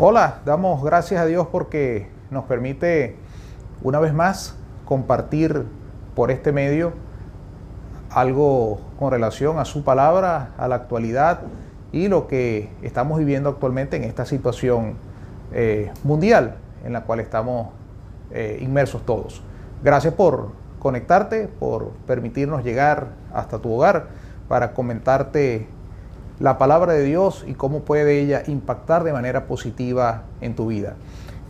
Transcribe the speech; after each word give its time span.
Hola, 0.00 0.42
damos 0.44 0.84
gracias 0.84 1.20
a 1.20 1.26
Dios 1.26 1.48
porque 1.50 2.08
nos 2.30 2.44
permite 2.44 3.16
una 3.82 3.98
vez 3.98 4.14
más 4.14 4.54
compartir 4.84 5.64
por 6.14 6.30
este 6.30 6.52
medio 6.52 6.92
algo 8.08 8.80
con 8.96 9.10
relación 9.10 9.58
a 9.58 9.64
su 9.64 9.82
palabra, 9.82 10.52
a 10.56 10.68
la 10.68 10.76
actualidad 10.76 11.40
y 11.90 12.06
lo 12.06 12.28
que 12.28 12.70
estamos 12.82 13.18
viviendo 13.18 13.48
actualmente 13.50 13.96
en 13.96 14.04
esta 14.04 14.24
situación 14.24 14.94
eh, 15.52 15.90
mundial 16.04 16.58
en 16.84 16.92
la 16.92 17.02
cual 17.02 17.18
estamos 17.18 17.70
eh, 18.30 18.58
inmersos 18.60 19.04
todos. 19.04 19.42
Gracias 19.82 20.14
por 20.14 20.52
conectarte, 20.78 21.48
por 21.48 21.90
permitirnos 22.06 22.62
llegar 22.62 23.08
hasta 23.34 23.58
tu 23.58 23.74
hogar 23.74 24.10
para 24.46 24.74
comentarte 24.74 25.66
la 26.40 26.56
palabra 26.58 26.92
de 26.92 27.02
Dios 27.02 27.44
y 27.48 27.54
cómo 27.54 27.80
puede 27.80 28.20
ella 28.20 28.42
impactar 28.46 29.02
de 29.04 29.12
manera 29.12 29.46
positiva 29.46 30.22
en 30.40 30.54
tu 30.54 30.68
vida. 30.68 30.94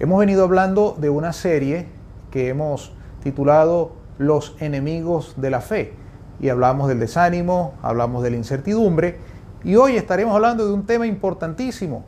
Hemos 0.00 0.18
venido 0.18 0.44
hablando 0.44 0.96
de 0.98 1.10
una 1.10 1.32
serie 1.32 1.86
que 2.30 2.48
hemos 2.48 2.92
titulado 3.22 3.92
Los 4.16 4.56
enemigos 4.60 5.34
de 5.36 5.50
la 5.50 5.60
fe 5.60 5.92
y 6.40 6.48
hablamos 6.48 6.88
del 6.88 7.00
desánimo, 7.00 7.74
hablamos 7.82 8.22
de 8.22 8.30
la 8.30 8.36
incertidumbre 8.36 9.18
y 9.64 9.76
hoy 9.76 9.96
estaremos 9.96 10.34
hablando 10.34 10.66
de 10.66 10.72
un 10.72 10.86
tema 10.86 11.06
importantísimo, 11.06 12.04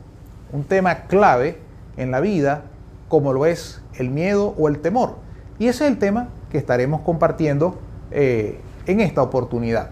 un 0.51 0.63
tema 0.63 1.03
clave 1.03 1.59
en 1.97 2.11
la 2.11 2.19
vida 2.19 2.63
como 3.09 3.33
lo 3.33 3.45
es 3.45 3.81
el 3.95 4.09
miedo 4.09 4.55
o 4.57 4.69
el 4.69 4.79
temor. 4.79 5.17
Y 5.59 5.67
ese 5.67 5.85
es 5.85 5.91
el 5.91 5.99
tema 5.99 6.29
que 6.49 6.57
estaremos 6.57 7.01
compartiendo 7.01 7.77
eh, 8.09 8.59
en 8.87 9.01
esta 9.01 9.21
oportunidad. 9.21 9.89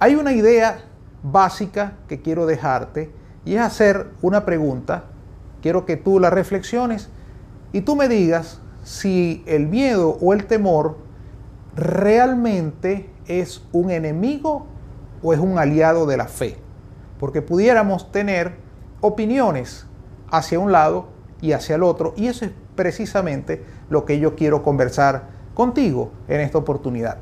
Hay 0.00 0.16
una 0.16 0.32
idea 0.32 0.84
básica 1.22 1.94
que 2.08 2.20
quiero 2.20 2.46
dejarte 2.46 3.12
y 3.44 3.54
es 3.54 3.60
hacer 3.60 4.10
una 4.22 4.44
pregunta. 4.44 5.04
Quiero 5.62 5.84
que 5.84 5.96
tú 5.96 6.20
la 6.20 6.30
reflexiones 6.30 7.08
y 7.72 7.82
tú 7.82 7.96
me 7.96 8.08
digas 8.08 8.60
si 8.82 9.42
el 9.46 9.66
miedo 9.66 10.16
o 10.20 10.32
el 10.32 10.46
temor 10.46 10.98
realmente 11.76 13.10
es 13.26 13.62
un 13.72 13.90
enemigo 13.90 14.66
o 15.22 15.32
es 15.32 15.40
un 15.40 15.58
aliado 15.58 16.06
de 16.06 16.16
la 16.16 16.26
fe. 16.26 16.56
Porque 17.18 17.42
pudiéramos 17.42 18.10
tener 18.10 18.56
opiniones 19.00 19.86
hacia 20.30 20.58
un 20.58 20.72
lado 20.72 21.08
y 21.40 21.52
hacia 21.52 21.76
el 21.76 21.82
otro 21.82 22.14
y 22.16 22.26
eso 22.26 22.44
es 22.44 22.52
precisamente 22.74 23.64
lo 23.90 24.04
que 24.04 24.18
yo 24.18 24.36
quiero 24.36 24.62
conversar 24.62 25.28
contigo 25.54 26.12
en 26.28 26.40
esta 26.40 26.58
oportunidad. 26.58 27.18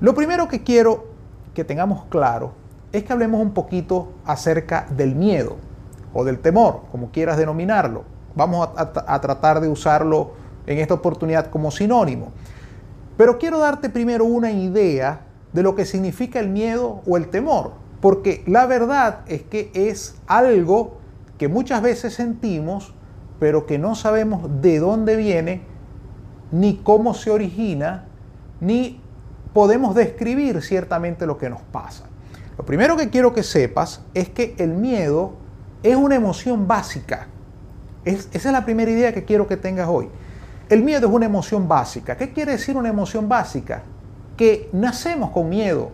Lo 0.00 0.14
primero 0.14 0.48
que 0.48 0.62
quiero 0.62 1.06
que 1.54 1.64
tengamos 1.64 2.04
claro 2.06 2.52
es 2.92 3.04
que 3.04 3.12
hablemos 3.12 3.40
un 3.40 3.52
poquito 3.52 4.12
acerca 4.24 4.86
del 4.90 5.14
miedo 5.14 5.56
o 6.12 6.24
del 6.24 6.38
temor, 6.38 6.82
como 6.90 7.10
quieras 7.10 7.36
denominarlo. 7.36 8.04
Vamos 8.34 8.68
a, 8.76 9.20
tratar 9.20 9.60
de 9.60 9.68
usarlo 9.68 10.32
en 10.66 10.78
esta 10.78 10.94
oportunidad 10.94 11.50
como 11.50 11.70
sinónimo. 11.70 12.32
Pero 13.16 13.38
quiero 13.38 13.58
darte 13.58 13.88
primero 13.88 14.24
una 14.24 14.50
idea 14.50 15.20
de 15.52 15.62
lo 15.62 15.74
que 15.74 15.84
significa 15.84 16.38
el 16.38 16.48
miedo 16.48 17.00
o 17.06 17.16
el 17.16 17.28
temor, 17.28 17.72
porque 18.00 18.44
la 18.46 18.66
verdad 18.66 19.20
es 19.26 19.42
que 19.42 19.70
es 19.74 20.16
algo 20.26 20.98
que 21.38 21.48
muchas 21.48 21.82
veces 21.82 22.14
sentimos, 22.14 22.94
pero 23.38 23.66
que 23.66 23.78
no 23.78 23.94
sabemos 23.94 24.60
de 24.60 24.78
dónde 24.78 25.16
viene, 25.16 25.62
ni 26.52 26.76
cómo 26.76 27.14
se 27.14 27.30
origina, 27.30 28.04
ni 28.60 29.00
podemos 29.52 29.94
describir 29.94 30.62
ciertamente 30.62 31.26
lo 31.26 31.38
que 31.38 31.48
nos 31.48 31.62
pasa. 31.62 32.04
Lo 32.58 32.64
primero 32.64 32.96
que 32.96 33.10
quiero 33.10 33.34
que 33.34 33.42
sepas 33.42 34.00
es 34.14 34.28
que 34.28 34.54
el 34.58 34.70
miedo 34.70 35.34
es 35.82 35.96
una 35.96 36.14
emoción 36.14 36.66
básica. 36.66 37.28
esa 38.04 38.28
es 38.32 38.44
la 38.46 38.64
primera 38.64 38.90
idea 38.90 39.12
que 39.12 39.24
quiero 39.24 39.46
que 39.46 39.56
tengas 39.56 39.88
hoy. 39.88 40.08
El 40.68 40.82
miedo 40.82 41.06
es 41.06 41.12
una 41.12 41.26
emoción 41.26 41.68
básica. 41.68 42.16
¿Qué 42.16 42.32
quiere 42.32 42.52
decir 42.52 42.76
una 42.76 42.88
emoción 42.88 43.28
básica? 43.28 43.82
Que 44.36 44.68
nacemos 44.72 45.30
con 45.30 45.48
miedo. 45.48 45.90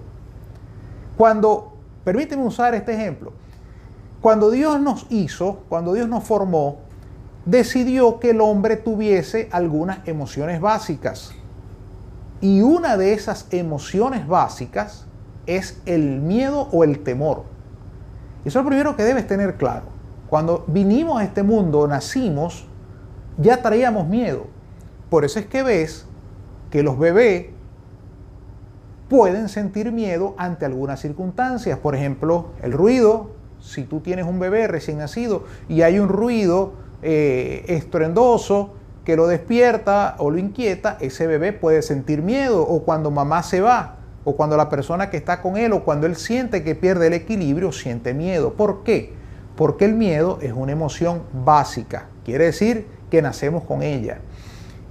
Cuando, 1.16 1.74
permíteme 2.04 2.44
usar 2.44 2.74
este 2.74 2.94
ejemplo, 2.94 3.32
cuando 4.20 4.50
Dios 4.50 4.80
nos 4.80 5.06
hizo, 5.10 5.64
cuando 5.68 5.92
Dios 5.92 6.08
nos 6.08 6.24
formó, 6.24 6.78
decidió 7.44 8.20
que 8.20 8.30
el 8.30 8.40
hombre 8.40 8.76
tuviese 8.76 9.48
algunas 9.52 10.06
emociones 10.06 10.60
básicas. 10.60 11.32
Y 12.40 12.62
una 12.62 12.96
de 12.96 13.12
esas 13.12 13.46
emociones 13.50 14.26
básicas 14.26 15.06
es 15.46 15.80
el 15.86 16.20
miedo 16.20 16.68
o 16.72 16.84
el 16.84 17.00
temor. 17.00 17.44
Eso 18.44 18.58
es 18.58 18.64
lo 18.64 18.68
primero 18.68 18.96
que 18.96 19.04
debes 19.04 19.26
tener 19.26 19.56
claro. 19.56 19.84
Cuando 20.28 20.64
vinimos 20.66 21.20
a 21.20 21.24
este 21.24 21.42
mundo, 21.42 21.86
nacimos, 21.86 22.66
ya 23.38 23.62
traíamos 23.62 24.08
miedo. 24.08 24.46
Por 25.10 25.24
eso 25.24 25.38
es 25.38 25.46
que 25.46 25.62
ves 25.62 26.06
que 26.70 26.82
los 26.82 26.98
bebés 26.98 27.46
pueden 29.08 29.50
sentir 29.50 29.92
miedo 29.92 30.34
ante 30.38 30.64
algunas 30.64 31.00
circunstancias. 31.00 31.78
Por 31.78 31.94
ejemplo, 31.94 32.46
el 32.62 32.72
ruido. 32.72 33.32
Si 33.60 33.84
tú 33.84 34.00
tienes 34.00 34.26
un 34.26 34.40
bebé 34.40 34.66
recién 34.66 34.98
nacido 34.98 35.44
y 35.68 35.82
hay 35.82 36.00
un 36.00 36.08
ruido 36.08 36.72
eh, 37.02 37.64
estruendoso 37.68 38.74
que 39.04 39.14
lo 39.14 39.28
despierta 39.28 40.16
o 40.18 40.30
lo 40.30 40.38
inquieta, 40.38 40.96
ese 41.00 41.26
bebé 41.26 41.52
puede 41.52 41.82
sentir 41.82 42.22
miedo. 42.22 42.62
O 42.62 42.82
cuando 42.82 43.10
mamá 43.10 43.42
se 43.42 43.60
va, 43.60 43.98
o 44.24 44.36
cuando 44.36 44.56
la 44.56 44.68
persona 44.68 45.10
que 45.10 45.16
está 45.16 45.42
con 45.42 45.56
él 45.56 45.72
o 45.72 45.84
cuando 45.84 46.06
él 46.06 46.16
siente 46.16 46.62
que 46.62 46.74
pierde 46.74 47.08
el 47.08 47.12
equilibrio, 47.12 47.72
siente 47.72 48.14
miedo. 48.14 48.54
¿Por 48.54 48.84
qué? 48.84 49.12
Porque 49.56 49.84
el 49.84 49.94
miedo 49.94 50.38
es 50.40 50.52
una 50.52 50.72
emoción 50.72 51.22
básica. 51.32 52.06
Quiere 52.24 52.44
decir 52.44 52.86
que 53.10 53.20
nacemos 53.20 53.64
con 53.64 53.82
ella. 53.82 54.18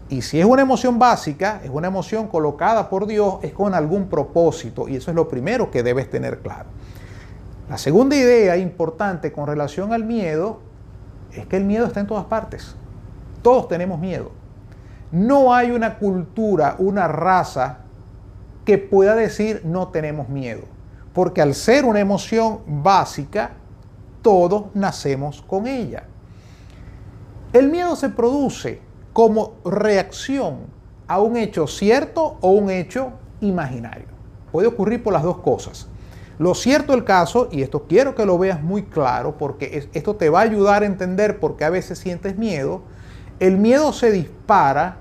Y 0.10 0.24
si 0.24 0.40
es 0.40 0.46
una 0.46 0.62
emoción 0.62 1.00
básica, 1.00 1.62
es 1.64 1.70
una 1.70 1.88
emoción 1.88 2.28
colocada 2.28 2.90
por 2.90 3.08
Dios, 3.08 3.36
es 3.44 3.54
con 3.54 3.74
algún 3.74 4.10
propósito. 4.10 4.90
Y 4.90 4.98
eso 4.98 5.10
es 5.10 5.16
lo 5.16 5.30
primero 5.30 5.72
que 5.72 5.84
debes 5.84 6.10
tener 6.10 6.40
claro. 6.40 6.70
La 7.70 7.78
segunda 7.78 8.18
idea 8.18 8.58
importante 8.58 9.32
con 9.32 9.48
relación 9.48 9.94
al 9.94 10.04
miedo 10.04 10.60
es 11.32 11.46
que 11.46 11.56
el 11.56 11.64
miedo 11.64 11.86
está 11.86 12.02
en 12.02 12.08
todas 12.08 12.26
partes. 12.26 12.76
Todos 13.42 13.70
tenemos 13.70 14.00
miedo. 14.00 14.32
No 15.14 15.54
hay 15.54 15.72
una 15.72 15.98
cultura, 15.98 16.76
una 16.78 17.08
raza 17.08 17.81
que 18.66 18.78
pueda 18.78 19.16
decir 19.16 19.62
no 19.66 19.90
tenemos 19.90 20.30
miedo. 20.30 20.64
Porque 21.14 21.42
al 21.42 21.54
ser 21.54 21.86
una 21.86 22.00
emoción 22.00 22.60
básica, 22.66 23.52
todos 24.22 24.66
nacemos 24.74 25.42
con 25.42 25.68
ella. 25.68 26.04
El 27.54 27.70
miedo 27.70 27.96
se 27.96 28.10
produce 28.10 28.82
como 29.14 29.56
reacción 29.66 30.60
a 31.08 31.20
un 31.20 31.36
hecho 31.36 31.68
cierto 31.68 32.38
o 32.40 32.52
un 32.52 32.70
hecho 32.70 33.12
imaginario. 33.42 34.08
Puede 34.52 34.68
ocurrir 34.68 35.04
por 35.04 35.12
las 35.12 35.24
dos 35.24 35.40
cosas. 35.40 35.88
Lo 36.40 36.56
cierto 36.56 36.94
el 36.94 37.04
caso, 37.04 37.50
y 37.52 37.62
esto 37.62 37.86
quiero 37.88 38.16
que 38.16 38.26
lo 38.26 38.38
veas 38.38 38.64
muy 38.64 38.84
claro 38.84 39.38
porque 39.38 39.88
esto 39.94 40.16
te 40.16 40.30
va 40.30 40.40
a 40.40 40.44
ayudar 40.44 40.84
a 40.84 40.86
entender 40.86 41.40
por 41.40 41.56
qué 41.58 41.66
a 41.66 41.70
veces 41.70 42.00
sientes 42.00 42.38
miedo, 42.38 42.82
el 43.40 43.58
miedo 43.58 43.92
se 43.94 44.12
dispara 44.12 44.98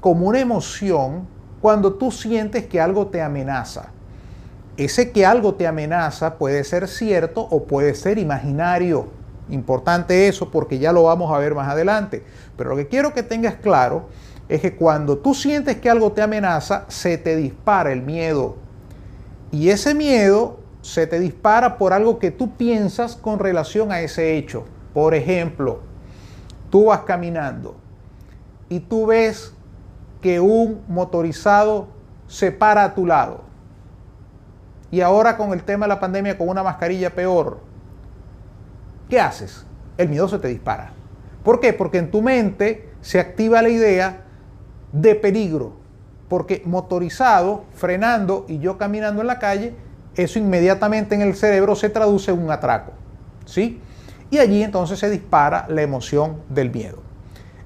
como 0.00 0.28
una 0.28 0.40
emoción 0.40 1.26
cuando 1.60 1.94
tú 1.94 2.10
sientes 2.10 2.66
que 2.66 2.80
algo 2.80 3.08
te 3.08 3.22
amenaza. 3.22 3.90
Ese 4.76 5.10
que 5.10 5.26
algo 5.26 5.54
te 5.54 5.66
amenaza 5.66 6.36
puede 6.36 6.62
ser 6.62 6.86
cierto 6.86 7.40
o 7.40 7.64
puede 7.64 7.94
ser 7.94 8.18
imaginario. 8.18 9.08
Importante 9.50 10.28
eso 10.28 10.50
porque 10.50 10.78
ya 10.78 10.92
lo 10.92 11.04
vamos 11.04 11.34
a 11.34 11.38
ver 11.38 11.54
más 11.54 11.68
adelante. 11.68 12.22
Pero 12.56 12.70
lo 12.70 12.76
que 12.76 12.86
quiero 12.86 13.12
que 13.12 13.22
tengas 13.22 13.56
claro 13.56 14.08
es 14.48 14.60
que 14.60 14.76
cuando 14.76 15.18
tú 15.18 15.34
sientes 15.34 15.76
que 15.76 15.90
algo 15.90 16.12
te 16.12 16.22
amenaza, 16.22 16.84
se 16.88 17.18
te 17.18 17.36
dispara 17.36 17.92
el 17.92 18.02
miedo. 18.02 18.56
Y 19.50 19.70
ese 19.70 19.94
miedo 19.94 20.60
se 20.80 21.06
te 21.06 21.18
dispara 21.18 21.76
por 21.76 21.92
algo 21.92 22.18
que 22.18 22.30
tú 22.30 22.56
piensas 22.56 23.16
con 23.16 23.38
relación 23.38 23.90
a 23.90 24.00
ese 24.00 24.36
hecho. 24.36 24.64
Por 24.94 25.14
ejemplo, 25.14 25.80
tú 26.70 26.86
vas 26.86 27.00
caminando 27.00 27.76
y 28.68 28.80
tú 28.80 29.06
ves 29.06 29.52
que 30.20 30.40
un 30.40 30.82
motorizado 30.88 31.88
se 32.26 32.52
para 32.52 32.84
a 32.84 32.94
tu 32.94 33.06
lado. 33.06 33.42
Y 34.90 35.00
ahora 35.00 35.36
con 35.36 35.52
el 35.52 35.62
tema 35.62 35.86
de 35.86 35.90
la 35.90 36.00
pandemia, 36.00 36.38
con 36.38 36.48
una 36.48 36.62
mascarilla 36.62 37.14
peor, 37.14 37.60
¿qué 39.08 39.20
haces? 39.20 39.66
El 39.96 40.08
miedo 40.08 40.28
se 40.28 40.38
te 40.38 40.48
dispara. 40.48 40.92
¿Por 41.42 41.60
qué? 41.60 41.72
Porque 41.72 41.98
en 41.98 42.10
tu 42.10 42.22
mente 42.22 42.88
se 43.00 43.20
activa 43.20 43.62
la 43.62 43.68
idea 43.68 44.24
de 44.92 45.14
peligro. 45.14 45.76
Porque 46.28 46.62
motorizado, 46.64 47.64
frenando 47.74 48.44
y 48.48 48.58
yo 48.58 48.76
caminando 48.76 49.20
en 49.20 49.26
la 49.26 49.38
calle, 49.38 49.74
eso 50.14 50.38
inmediatamente 50.38 51.14
en 51.14 51.22
el 51.22 51.34
cerebro 51.34 51.74
se 51.74 51.90
traduce 51.90 52.30
en 52.30 52.42
un 52.42 52.50
atraco. 52.50 52.92
¿Sí? 53.44 53.80
Y 54.30 54.38
allí 54.38 54.62
entonces 54.62 54.98
se 54.98 55.08
dispara 55.08 55.66
la 55.68 55.82
emoción 55.82 56.42
del 56.48 56.70
miedo. 56.70 57.02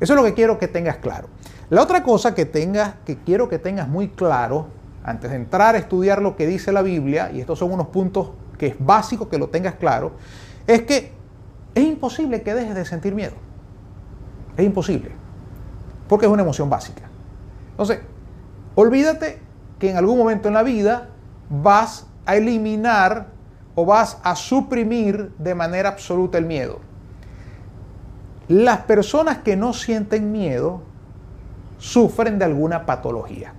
Eso 0.00 0.12
es 0.12 0.16
lo 0.16 0.25
que 0.25 0.34
quiero 0.34 0.58
que 0.58 0.69
tengas 0.69 0.96
claro. 0.96 1.28
La 1.72 1.80
otra 1.80 2.02
cosa 2.02 2.34
que 2.34 2.44
tengas, 2.44 2.96
que 3.06 3.16
quiero 3.16 3.48
que 3.48 3.58
tengas 3.58 3.88
muy 3.88 4.08
claro, 4.08 4.66
antes 5.02 5.30
de 5.30 5.36
entrar 5.38 5.74
a 5.74 5.78
estudiar 5.78 6.20
lo 6.20 6.36
que 6.36 6.46
dice 6.46 6.70
la 6.70 6.82
Biblia, 6.82 7.30
y 7.32 7.40
estos 7.40 7.58
son 7.58 7.72
unos 7.72 7.86
puntos 7.86 8.32
que 8.58 8.66
es 8.66 8.76
básico 8.78 9.30
que 9.30 9.38
lo 9.38 9.48
tengas 9.48 9.76
claro, 9.76 10.12
es 10.66 10.82
que 10.82 11.12
es 11.74 11.82
imposible 11.82 12.42
que 12.42 12.52
dejes 12.52 12.74
de 12.74 12.84
sentir 12.84 13.14
miedo. 13.14 13.32
Es 14.54 14.66
imposible, 14.66 15.12
porque 16.10 16.26
es 16.26 16.30
una 16.30 16.42
emoción 16.42 16.69
básica. 16.69 17.04
Entonces, 17.70 18.00
olvídate 18.74 19.38
que 19.78 19.92
en 19.92 19.96
algún 19.96 20.19
momento 20.19 20.48
en 20.48 20.54
la 20.54 20.62
vida 20.62 21.08
vas 21.48 22.06
a 22.26 22.36
eliminar 22.36 23.28
o 23.74 23.86
vas 23.86 24.19
a 24.22 24.36
suprimir 24.36 25.32
de 25.38 25.54
manera 25.54 25.88
absoluta 25.88 26.36
el 26.36 26.44
miedo. 26.44 26.80
Las 28.48 28.80
personas 28.80 29.38
que 29.38 29.56
no 29.56 29.72
sienten 29.72 30.32
miedo 30.32 30.91
sufren 31.82 32.38
de 32.38 32.44
alguna 32.44 32.87
patología. 32.87 33.52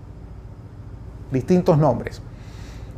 Distintos 1.30 1.78
nombres. 1.78 2.22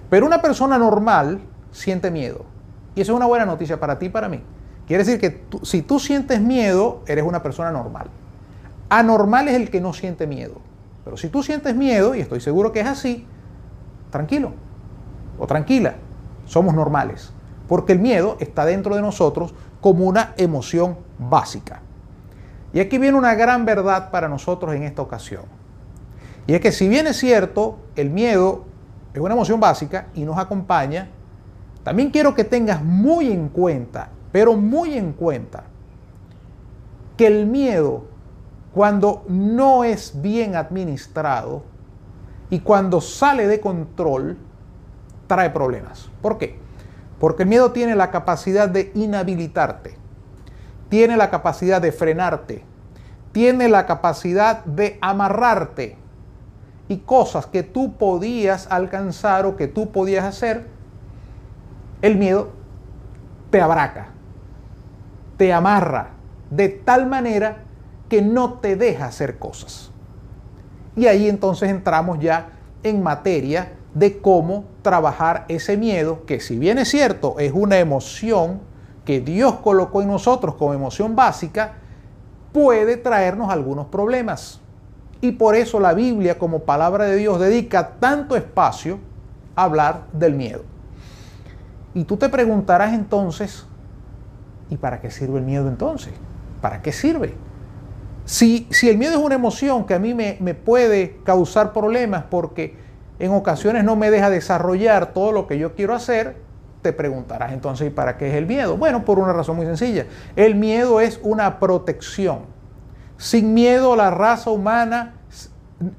Pero 0.07 0.27
una 0.27 0.39
persona 0.39 0.77
normal 0.77 1.42
siente 1.72 2.12
miedo. 2.12 2.45
Y 2.94 3.01
eso 3.01 3.13
es 3.13 3.16
una 3.18 3.25
buena 3.25 3.44
noticia 3.44 3.80
para 3.80 3.98
ti 3.98 4.06
y 4.06 4.10
para 4.10 4.30
mí. 4.30 4.42
Quiere 4.86 5.04
decir 5.04 5.19
que 5.19 5.44
si 5.63 5.81
tú 5.81 6.00
sientes 6.00 6.39
miedo, 6.39 7.01
eres 7.07 7.24
una 7.24 7.42
persona 7.42 7.72
normal. 7.72 8.07
Anormal 8.88 9.48
es 9.48 9.56
el 9.56 9.72
que 9.72 9.81
no 9.81 9.94
siente 9.94 10.27
miedo. 10.27 10.62
Pero 11.04 11.18
si 11.18 11.30
tú 11.30 11.42
sientes 11.42 11.75
miedo, 11.75 12.13
y 12.13 12.19
estoy 12.19 12.39
seguro 12.39 12.72
que 12.72 12.81
es 12.81 12.88
así, 12.88 13.25
tranquilo 14.12 14.51
o 15.39 15.48
tranquila, 15.48 15.95
somos 16.45 16.75
normales. 16.75 17.31
Porque 17.68 17.94
el 17.94 18.00
miedo 18.00 18.38
está 18.39 18.63
dentro 18.63 18.95
de 18.95 19.01
nosotros 19.01 19.56
como 19.81 20.06
una 20.06 20.36
emoción 20.38 20.98
básica. 21.18 21.81
Y 22.75 22.80
aquí 22.80 23.00
viene 23.00 23.18
una 23.18 23.33
gran 23.33 23.66
verdad 23.66 24.12
para 24.12 24.30
nosotros 24.30 24.75
en 24.75 24.83
esta 24.83 25.01
ocasión. 25.01 25.45
Y 26.45 26.54
es 26.54 26.62
que 26.62 26.72
si 26.72 26.88
bien 26.88 27.07
es 27.07 27.18
cierto, 27.18 27.80
el 27.95 28.12
miedo 28.12 28.66
es 29.16 29.19
una 29.19 29.33
emoción 29.33 29.60
básica 29.60 30.10
y 30.13 30.25
nos 30.25 30.38
acompaña, 30.38 31.10
también 31.83 32.12
quiero 32.12 32.36
que 32.36 32.44
tengas 32.44 32.83
muy 32.83 33.31
en 33.31 33.50
cuenta 33.50 34.10
pero 34.36 34.54
muy 34.57 34.98
en 34.98 35.13
cuenta 35.13 35.63
que 37.16 37.25
el 37.25 37.45
miedo, 37.45 38.04
cuando 38.74 39.24
no 39.30 39.86
es 39.86 40.22
bien 40.22 40.57
administrado 40.57 41.63
y 42.50 42.60
cuando 42.60 43.00
sale 43.00 43.48
de 43.48 43.62
control, 43.62 44.38
trae 45.27 45.51
problemas. 45.51 46.10
¿Por 46.22 46.38
qué? 46.38 46.60
Porque 47.18 47.44
el 47.44 47.50
miedo 47.50 47.72
tiene 47.72 47.95
la 47.95 48.12
capacidad 48.12 48.68
de 48.68 48.92
inhabilitarte, 48.94 49.95
tiene 50.89 51.17
la 51.17 51.29
capacidad 51.29 51.81
de 51.81 51.91
frenarte, 51.91 52.63
tiene 53.31 53.69
la 53.69 53.85
capacidad 53.85 54.63
de 54.65 54.97
amarrarte 55.01 55.97
y 56.87 56.97
cosas 56.97 57.47
que 57.47 57.63
tú 57.63 57.97
podías 57.97 58.67
alcanzar 58.71 59.45
o 59.45 59.55
que 59.55 59.67
tú 59.67 59.91
podías 59.91 60.25
hacer, 60.25 60.67
el 62.01 62.17
miedo 62.17 62.49
te 63.49 63.61
abraca, 63.61 64.07
te 65.37 65.51
amarra 65.51 66.09
de 66.49 66.69
tal 66.69 67.07
manera 67.07 67.57
que 68.09 68.21
no 68.21 68.53
te 68.59 68.75
deja 68.75 69.05
hacer 69.07 69.39
cosas. 69.39 69.91
Y 70.95 71.07
ahí 71.07 71.27
entonces 71.27 71.69
entramos 71.69 72.19
ya 72.19 72.49
en 72.83 73.01
materia 73.01 73.73
de 73.93 74.19
cómo 74.19 74.65
trabajar 74.81 75.45
ese 75.47 75.77
miedo, 75.77 76.25
que 76.25 76.39
si 76.39 76.59
bien 76.59 76.77
es 76.77 76.89
cierto, 76.89 77.39
es 77.39 77.51
una 77.53 77.79
emoción 77.79 78.61
que 79.05 79.21
Dios 79.21 79.55
colocó 79.63 80.01
en 80.01 80.09
nosotros 80.09 80.55
como 80.55 80.73
emoción 80.73 81.15
básica, 81.15 81.75
puede 82.51 82.97
traernos 82.97 83.49
algunos 83.49 83.87
problemas. 83.87 84.59
Y 85.21 85.31
por 85.31 85.55
eso 85.55 85.79
la 85.79 85.93
Biblia 85.93 86.37
como 86.37 86.59
palabra 86.59 87.05
de 87.05 87.15
Dios 87.15 87.39
dedica 87.39 87.91
tanto 87.99 88.35
espacio 88.35 88.99
a 89.55 89.63
hablar 89.63 90.05
del 90.11 90.33
miedo. 90.33 90.63
Y 91.93 92.03
tú 92.03 92.17
te 92.17 92.27
preguntarás 92.27 92.93
entonces, 92.93 93.65
¿Y 94.69 94.77
para 94.77 94.99
qué 94.99 95.11
sirve 95.11 95.39
el 95.39 95.45
miedo 95.45 95.67
entonces? 95.67 96.13
¿Para 96.61 96.81
qué 96.81 96.91
sirve? 96.91 97.33
Si, 98.25 98.67
si 98.71 98.89
el 98.89 98.97
miedo 98.97 99.13
es 99.13 99.19
una 99.19 99.35
emoción 99.35 99.85
que 99.85 99.93
a 99.93 99.99
mí 99.99 100.13
me, 100.13 100.37
me 100.39 100.55
puede 100.55 101.17
causar 101.23 101.73
problemas 101.73 102.23
porque 102.29 102.75
en 103.19 103.31
ocasiones 103.31 103.83
no 103.83 103.95
me 103.95 104.09
deja 104.09 104.29
desarrollar 104.29 105.13
todo 105.13 105.31
lo 105.31 105.45
que 105.47 105.59
yo 105.59 105.75
quiero 105.75 105.93
hacer, 105.93 106.37
te 106.85 106.93
preguntarás 106.93 107.51
entonces, 107.51 107.87
¿y 107.87 107.89
para 107.89 108.15
qué 108.15 108.29
es 108.29 108.35
el 108.35 108.45
miedo? 108.45 108.77
Bueno, 108.77 109.03
por 109.03 109.17
una 109.17 109.33
razón 109.33 109.55
muy 109.55 109.65
sencilla. 109.65 110.05
El 110.35 110.53
miedo 110.53 111.01
es 111.01 111.19
una 111.23 111.59
protección. 111.59 112.41
Sin 113.17 113.55
miedo 113.55 113.95
la 113.95 114.11
raza 114.11 114.51
humana 114.51 115.15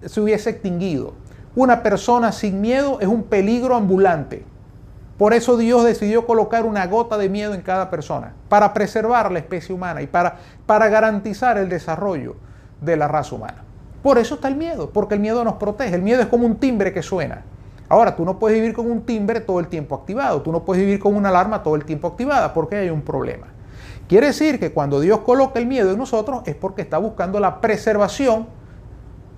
se 0.04 0.20
hubiese 0.20 0.50
extinguido. 0.50 1.14
Una 1.56 1.82
persona 1.82 2.30
sin 2.30 2.60
miedo 2.60 3.00
es 3.00 3.08
un 3.08 3.24
peligro 3.24 3.74
ambulante. 3.74 4.44
Por 5.18 5.34
eso 5.34 5.56
Dios 5.56 5.84
decidió 5.84 6.24
colocar 6.24 6.64
una 6.64 6.86
gota 6.86 7.18
de 7.18 7.28
miedo 7.28 7.52
en 7.52 7.62
cada 7.62 7.90
persona, 7.90 8.34
para 8.48 8.72
preservar 8.72 9.32
la 9.32 9.40
especie 9.40 9.74
humana 9.74 10.02
y 10.02 10.06
para, 10.06 10.36
para 10.66 10.88
garantizar 10.88 11.58
el 11.58 11.68
desarrollo 11.68 12.36
de 12.80 12.96
la 12.96 13.08
raza 13.08 13.34
humana. 13.34 13.64
Por 14.04 14.18
eso 14.18 14.36
está 14.36 14.46
el 14.46 14.54
miedo, 14.54 14.90
porque 14.90 15.14
el 15.14 15.20
miedo 15.20 15.42
nos 15.42 15.54
protege. 15.54 15.96
El 15.96 16.02
miedo 16.02 16.22
es 16.22 16.28
como 16.28 16.46
un 16.46 16.56
timbre 16.56 16.92
que 16.92 17.02
suena. 17.02 17.42
Ahora, 17.88 18.16
tú 18.16 18.24
no 18.24 18.38
puedes 18.38 18.58
vivir 18.58 18.74
con 18.74 18.90
un 18.90 19.02
timbre 19.02 19.40
todo 19.40 19.60
el 19.60 19.68
tiempo 19.68 19.94
activado, 19.94 20.42
tú 20.42 20.50
no 20.50 20.64
puedes 20.64 20.84
vivir 20.84 20.98
con 20.98 21.14
una 21.14 21.28
alarma 21.28 21.62
todo 21.62 21.76
el 21.76 21.84
tiempo 21.84 22.08
activada, 22.08 22.52
porque 22.52 22.76
hay 22.76 22.90
un 22.90 23.02
problema. 23.02 23.46
Quiere 24.08 24.28
decir 24.28 24.58
que 24.58 24.72
cuando 24.72 25.00
Dios 25.00 25.20
coloca 25.20 25.58
el 25.58 25.66
miedo 25.66 25.92
en 25.92 25.98
nosotros 25.98 26.42
es 26.46 26.54
porque 26.54 26.82
está 26.82 26.98
buscando 26.98 27.40
la 27.40 27.60
preservación 27.60 28.46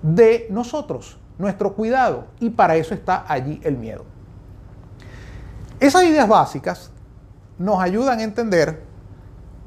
de 0.01 0.47
nosotros, 0.49 1.19
nuestro 1.37 1.73
cuidado, 1.73 2.25
y 2.39 2.49
para 2.49 2.75
eso 2.75 2.93
está 2.93 3.25
allí 3.27 3.59
el 3.63 3.77
miedo. 3.77 4.03
Esas 5.79 6.03
ideas 6.03 6.27
básicas 6.27 6.91
nos 7.57 7.79
ayudan 7.81 8.19
a 8.19 8.23
entender 8.23 8.83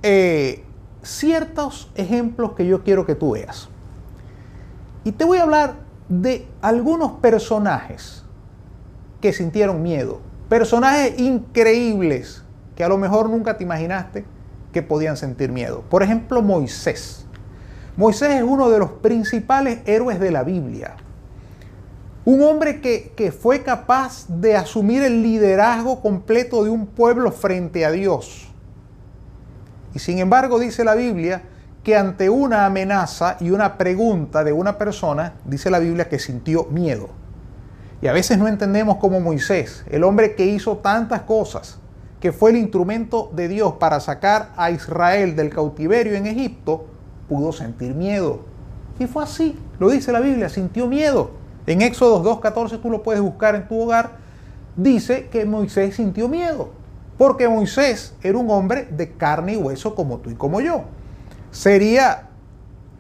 eh, 0.03 0.65
ciertos 1.03 1.91
ejemplos 1.95 2.53
que 2.53 2.67
yo 2.67 2.83
quiero 2.83 3.07
que 3.07 3.15
tú 3.15 3.33
veas. 3.33 3.69
Y 5.05 5.13
te 5.13 5.25
voy 5.25 5.39
a 5.39 5.43
hablar 5.43 5.75
de 6.09 6.47
algunos 6.61 7.13
personajes 7.13 8.22
que 9.23 9.33
sintieron 9.33 9.83
miedo. 9.83 10.21
Personajes 10.51 11.19
increíbles 11.19 12.43
que 12.77 12.85
a 12.85 12.89
lo 12.89 12.99
mejor 12.99 13.31
nunca 13.31 13.57
te 13.57 13.65
imaginaste 13.65 14.25
que 14.73 14.83
podían 14.83 15.17
sentir 15.17 15.51
miedo. 15.51 15.83
Por 15.89 16.03
ejemplo, 16.03 16.43
Moisés. 16.43 17.25
Moisés 17.97 18.37
es 18.37 18.43
uno 18.43 18.69
de 18.69 18.79
los 18.79 18.91
principales 18.91 19.79
héroes 19.87 20.19
de 20.19 20.31
la 20.31 20.43
Biblia. 20.43 20.97
Un 22.25 22.43
hombre 22.43 22.81
que, 22.81 23.33
fue 23.33 23.63
capaz 23.63 24.27
de 24.29 24.57
asumir 24.57 25.03
el 25.03 25.23
liderazgo 25.23 26.01
completo 26.01 26.65
de 26.65 26.71
un 26.71 26.87
pueblo 26.87 27.33
frente 27.33 27.85
a 27.85 27.91
Dios. 27.91 28.49
Y 29.95 29.99
sin 29.99 30.19
embargo 30.19 30.59
dice 30.59 30.85
la 30.85 30.95
Biblia 30.95 31.43
que 31.83 31.97
ante 31.97 32.31
una 32.31 32.65
amenaza 32.65 33.37
y 33.41 33.51
una 33.51 33.77
pregunta 33.77 34.45
de 34.45 34.53
una 34.53 34.79
persona, 34.79 35.35
dice 35.45 35.71
la 35.71 35.81
Biblia 35.81 36.09
que 36.09 36.19
sintió 36.19 36.65
miedo. 36.67 37.22
Y 38.03 38.09
a 38.09 38.13
veces 38.13 38.37
no 38.37 38.49
entendemos 38.49 38.97
como 38.97 39.21
Moisés, 39.21 39.85
el 39.89 40.03
hombre 40.03 40.35
que 40.35 40.45
hizo 40.45 40.79
tantas 40.79 41.23
cosas, 41.23 41.79
que 42.19 42.33
fue 42.33 42.51
el 42.51 42.57
instrumento 42.57 43.31
de 43.33 43.47
Dios 43.47 43.75
para 43.79 44.01
sacar 44.01 44.51
a 44.57 44.73
Israel 44.73 45.37
del 45.37 45.51
cautiverio 45.51 46.17
en 46.17 46.27
Egipto, 46.27 46.87
pudo 47.29 47.53
sentir 47.53 47.95
miedo. 47.95 48.41
Y 48.99 49.07
fue 49.07 49.23
así, 49.23 49.57
lo 49.79 49.89
dice 49.89 50.11
la 50.11 50.19
Biblia, 50.19 50.49
sintió 50.49 50.89
miedo. 50.89 51.31
En 51.65 51.81
Éxodo 51.81 52.25
2.14 52.41 52.83
tú 52.83 52.91
lo 52.91 53.05
puedes 53.05 53.23
buscar 53.23 53.55
en 53.55 53.69
tu 53.69 53.81
hogar. 53.81 54.11
Dice 54.75 55.29
que 55.29 55.45
Moisés 55.45 55.95
sintió 55.95 56.29
miedo, 56.29 56.71
porque 57.17 57.49
Moisés 57.49 58.17
era 58.21 58.37
un 58.37 58.51
hombre 58.51 58.89
de 58.91 59.13
carne 59.13 59.53
y 59.53 59.57
hueso 59.57 59.95
como 59.95 60.19
tú 60.19 60.29
y 60.31 60.35
como 60.35 60.61
yo. 60.61 60.83
Sería 61.53 62.31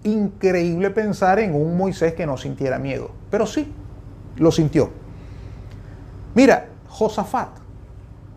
increíble 0.05 0.91
pensar 0.91 1.41
en 1.41 1.57
un 1.57 1.77
Moisés 1.77 2.15
que 2.15 2.25
no 2.25 2.37
sintiera 2.37 2.79
miedo, 2.79 3.11
pero 3.31 3.47
sí, 3.47 3.73
lo 4.37 4.51
sintió. 4.51 4.91
Mira, 6.35 6.69
Josafat, 6.89 7.49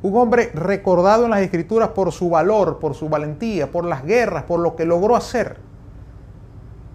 un 0.01 0.15
hombre 0.17 0.51
recordado 0.53 1.25
en 1.25 1.31
las 1.31 1.41
escrituras 1.41 1.89
por 1.89 2.11
su 2.11 2.29
valor, 2.29 2.79
por 2.79 2.93
su 2.93 3.09
valentía, 3.09 3.71
por 3.71 3.85
las 3.85 4.05
guerras, 4.05 4.43
por 4.43 4.59
lo 4.59 4.75
que 4.75 4.85
logró 4.85 5.15
hacer. 5.15 5.57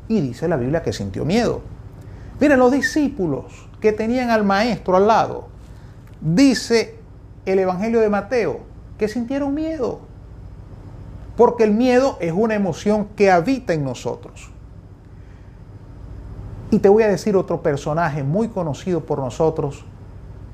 Y 0.08 0.20
dice 0.20 0.48
la 0.48 0.56
Biblia 0.56 0.82
que 0.82 0.92
sintió 0.92 1.24
miedo. 1.24 1.60
Miren, 2.40 2.58
los 2.58 2.72
discípulos 2.72 3.68
que 3.80 3.92
tenían 3.92 4.30
al 4.30 4.44
maestro 4.44 4.96
al 4.96 5.06
lado, 5.06 5.48
dice 6.20 6.98
el 7.46 7.58
Evangelio 7.58 8.00
de 8.00 8.08
Mateo, 8.08 8.60
que 8.98 9.08
sintieron 9.08 9.54
miedo. 9.54 10.00
Porque 11.36 11.64
el 11.64 11.72
miedo 11.72 12.16
es 12.20 12.32
una 12.32 12.54
emoción 12.54 13.08
que 13.16 13.30
habita 13.30 13.72
en 13.72 13.84
nosotros. 13.84 14.50
Y 16.70 16.78
te 16.78 16.88
voy 16.88 17.02
a 17.02 17.08
decir 17.08 17.36
otro 17.36 17.62
personaje 17.62 18.22
muy 18.22 18.48
conocido 18.48 19.00
por 19.00 19.18
nosotros 19.18 19.84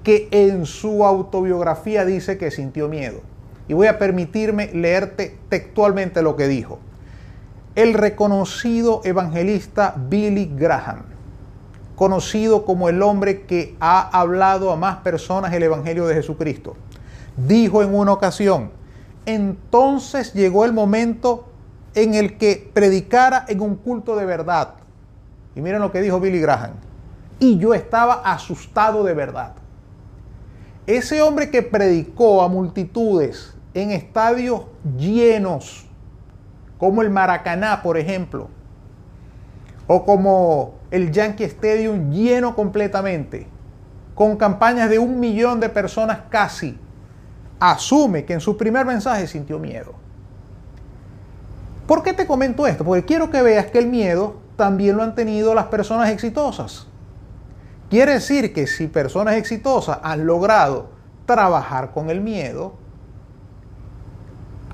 que 0.03 0.29
en 0.31 0.67
su 0.67 1.05
autobiografía 1.05 2.05
dice 2.05 2.39
que 2.39 2.51
sintió 2.51 2.89
miedo. 2.89 3.21
Y 3.69 3.75
voy 3.75 3.89
a 3.89 3.99
permitirme 3.99 4.71
leerte 4.73 5.37
textualmente 5.49 6.23
lo 6.23 6.37
que 6.37 6.47
dijo. 6.49 6.79
El 7.75 7.95
reconocido 7.95 9.03
evangelista 9.05 9.95
Billy 10.09 10.51
Graham 10.57 11.17
conocido 11.97 12.65
como 12.65 12.89
el 12.89 13.03
hombre 13.03 13.43
que 13.43 13.75
ha 13.81 14.01
hablado 14.21 14.71
a 14.71 14.77
más 14.77 14.99
personas 14.99 15.53
el 15.55 15.63
Evangelio 15.63 16.07
de 16.07 16.15
Jesucristo. 16.15 16.77
Dijo 17.37 17.83
en 17.83 17.95
una 17.95 18.13
ocasión, 18.13 18.71
entonces 19.25 20.33
llegó 20.35 20.65
el 20.65 20.73
momento 20.73 21.49
en 21.95 22.15
el 22.15 22.37
que 22.37 22.71
predicara 22.73 23.47
en 23.49 23.63
un 23.63 23.77
culto 23.77 24.15
de 24.15 24.27
verdad. 24.27 24.75
Y 25.57 25.63
miren 25.63 25.81
lo 25.81 25.91
que 25.91 26.03
dijo 26.03 26.21
Billy 26.21 26.39
Graham. 26.39 26.73
Y 27.41 27.59
yo 27.59 27.75
estaba 27.75 28.15
asustado 28.15 29.03
de 29.03 29.15
verdad. 29.15 29.55
Ese 30.87 31.23
hombre 31.23 31.51
que 31.51 31.63
predicó 31.63 32.43
a 32.43 32.49
multitudes 32.49 33.57
en 33.75 33.91
estadios 33.91 34.63
llenos, 34.97 35.87
como 36.79 37.03
el 37.03 37.11
Maracaná, 37.11 37.83
por 37.83 37.97
ejemplo, 37.97 38.49
o 39.87 40.05
como 40.05 40.75
el 40.91 41.11
Yankee 41.11 41.45
Stadium 41.45 42.11
lleno 42.11 42.55
completamente, 42.55 43.47
con 44.15 44.37
campañas 44.37 44.91
de 44.91 44.99
un 44.99 45.19
millón 45.19 45.59
de 45.59 45.69
personas 45.69 46.21
casi, 46.29 46.79
asume 47.59 48.25
que 48.25 48.35
en 48.35 48.41
su 48.41 48.57
primer 48.57 48.85
mensaje 48.85 49.27
sintió 49.27 49.59
miedo. 49.59 49.95
¿Por 51.87 52.03
qué 52.03 52.13
te 52.13 52.27
comento 52.27 52.67
esto? 52.67 52.85
Porque 52.85 53.05
quiero 53.05 53.31
que 53.31 53.43
veas 53.43 53.67
que 53.67 53.79
el 53.79 53.87
miedo 53.87 54.46
también 54.57 54.97
lo 54.97 55.03
han 55.03 55.15
tenido 55.15 55.55
las 55.55 55.67
personas 55.67 56.11
exitosas. 56.11 56.87
Quiere 57.91 58.15
decir 58.15 58.53
que 58.53 58.67
si 58.67 58.89
personas 58.89 59.37
exitosas 59.37 59.99
han 60.03 60.27
logrado 60.27 60.89
trabajar 61.27 61.93
con 61.93 62.11
el 62.11 62.21
miedo, 62.21 62.75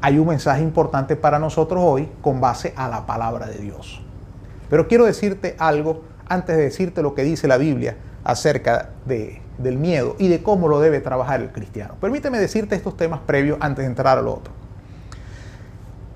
hay 0.01 0.19
un 0.19 0.29
mensaje 0.29 0.63
importante 0.63 1.15
para 1.17 1.39
nosotros 1.39 1.81
hoy 1.85 2.09
con 2.23 2.41
base 2.41 2.73
a 2.77 2.89
la 2.89 3.07
palabra 3.07 3.47
de 3.47 3.59
Dios. 3.59 4.01
Pero 4.71 4.89
quiero 4.89 5.05
decirte 5.05 5.55
algo 5.59 6.03
antes 6.29 6.57
de 6.57 6.63
decirte 6.63 7.03
lo 7.03 7.15
que 7.15 7.23
dice 7.23 7.47
la 7.47 7.59
Biblia 7.59 7.97
acerca 8.25 8.91
de, 9.05 9.43
del 9.59 9.77
miedo 9.77 10.17
y 10.19 10.29
de 10.29 10.43
cómo 10.43 10.69
lo 10.69 10.81
debe 10.81 11.01
trabajar 11.01 11.41
el 11.41 11.53
cristiano. 11.53 11.95
Permíteme 12.01 12.39
decirte 12.39 12.75
estos 12.75 12.97
temas 12.97 13.21
previos 13.21 13.59
antes 13.61 13.85
de 13.85 13.87
entrar 13.87 14.19
al 14.19 14.29
otro. 14.29 14.53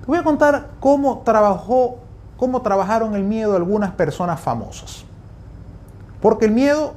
Te 0.01 0.07
voy 0.07 0.17
a 0.17 0.23
contar 0.23 0.71
cómo 0.79 1.21
trabajó, 1.23 1.99
cómo 2.37 2.61
trabajaron 2.61 3.15
el 3.15 3.23
miedo 3.23 3.55
algunas 3.55 3.91
personas 3.91 4.39
famosas. 4.39 5.03
Porque 6.21 6.45
el 6.45 6.51
miedo, 6.51 6.93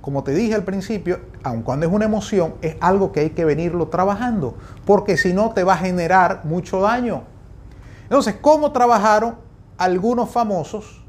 como 0.00 0.24
te 0.24 0.32
dije 0.32 0.54
al 0.54 0.64
principio, 0.64 1.20
aun 1.42 1.62
cuando 1.62 1.86
es 1.86 1.92
una 1.92 2.06
emoción, 2.06 2.54
es 2.62 2.76
algo 2.80 3.12
que 3.12 3.20
hay 3.20 3.30
que 3.30 3.44
venirlo 3.44 3.88
trabajando, 3.88 4.54
porque 4.86 5.16
si 5.16 5.32
no 5.32 5.50
te 5.50 5.64
va 5.64 5.74
a 5.74 5.78
generar 5.78 6.44
mucho 6.44 6.80
daño. 6.80 7.22
Entonces, 8.04 8.36
¿cómo 8.40 8.72
trabajaron 8.72 9.36
algunos 9.80 10.28
famosos 10.28 11.00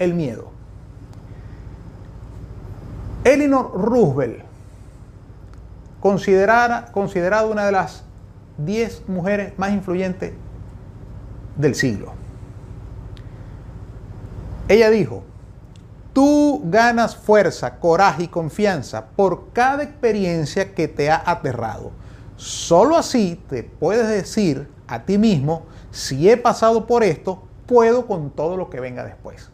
el 0.00 0.14
miedo. 0.14 0.50
Eleanor 3.24 3.70
Roosevelt, 3.74 4.42
considerada, 6.00 6.90
considerada 6.90 7.46
una 7.46 7.64
de 7.64 7.72
las 7.72 8.02
10 8.58 9.08
mujeres 9.08 9.56
más 9.56 9.70
influyentes 9.70 10.32
del 11.56 11.74
siglo. 11.76 12.12
Ella 14.72 14.88
dijo, 14.88 15.22
tú 16.14 16.62
ganas 16.64 17.14
fuerza, 17.14 17.78
coraje 17.78 18.22
y 18.22 18.28
confianza 18.28 19.04
por 19.14 19.50
cada 19.52 19.82
experiencia 19.82 20.74
que 20.74 20.88
te 20.88 21.10
ha 21.10 21.22
aterrado. 21.26 21.90
Solo 22.36 22.96
así 22.96 23.38
te 23.50 23.64
puedes 23.64 24.08
decir 24.08 24.66
a 24.86 25.04
ti 25.04 25.18
mismo, 25.18 25.66
si 25.90 26.30
he 26.30 26.38
pasado 26.38 26.86
por 26.86 27.02
esto, 27.04 27.42
puedo 27.66 28.06
con 28.06 28.30
todo 28.30 28.56
lo 28.56 28.70
que 28.70 28.80
venga 28.80 29.04
después. 29.04 29.50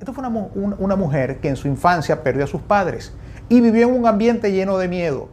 Esta 0.00 0.14
fue 0.14 0.26
una, 0.26 0.48
una, 0.54 0.96
mujer 0.96 1.40
que 1.40 1.50
en 1.50 1.56
su 1.56 1.68
infancia 1.68 2.22
perdió 2.22 2.44
a 2.44 2.46
sus 2.46 2.62
padres 2.62 3.12
y 3.50 3.60
vivió 3.60 3.86
en 3.88 3.94
un 3.94 4.06
ambiente 4.06 4.50
lleno 4.50 4.78
de 4.78 4.88
miedo. 4.88 5.28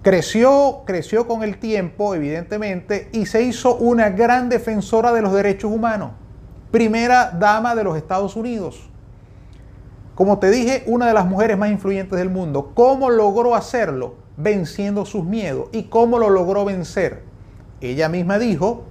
Creció, 0.00 0.84
creció 0.86 1.28
con 1.28 1.42
el 1.42 1.58
tiempo, 1.58 2.14
evidentemente, 2.14 3.10
y 3.12 3.26
se 3.26 3.42
hizo 3.42 3.76
una 3.76 4.08
gran 4.08 4.48
defensora 4.48 5.12
de 5.12 5.20
los 5.20 5.34
derechos 5.34 5.70
humanos. 5.70 6.12
Primera 6.70 7.30
dama 7.30 7.74
de 7.74 7.84
los 7.84 7.96
Estados 7.96 8.36
Unidos. 8.36 8.88
Como 10.14 10.38
te 10.38 10.50
dije, 10.50 10.84
una 10.86 11.06
de 11.06 11.14
las 11.14 11.26
mujeres 11.26 11.56
más 11.56 11.70
influyentes 11.70 12.18
del 12.18 12.30
mundo. 12.30 12.72
¿Cómo 12.74 13.10
logró 13.10 13.54
hacerlo? 13.54 14.16
Venciendo 14.36 15.04
sus 15.04 15.24
miedos. 15.24 15.68
¿Y 15.72 15.84
cómo 15.84 16.18
lo 16.18 16.30
logró 16.30 16.64
vencer? 16.64 17.22
Ella 17.80 18.08
misma 18.08 18.38
dijo 18.38 18.84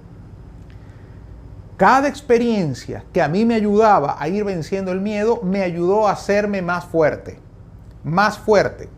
cada 1.80 2.08
experiencia 2.08 3.06
que 3.10 3.22
a 3.22 3.28
mí 3.28 3.46
me 3.46 3.54
ayudaba 3.54 4.16
a 4.18 4.28
ir 4.28 4.44
venciendo 4.44 4.92
el 4.92 5.00
miedo, 5.00 5.40
me 5.42 5.62
ayudó 5.62 6.08
a 6.08 6.12
hacerme 6.12 6.60
más 6.60 6.84
fuerte, 6.84 7.38
más 8.04 8.36
fuerte. 8.36 8.90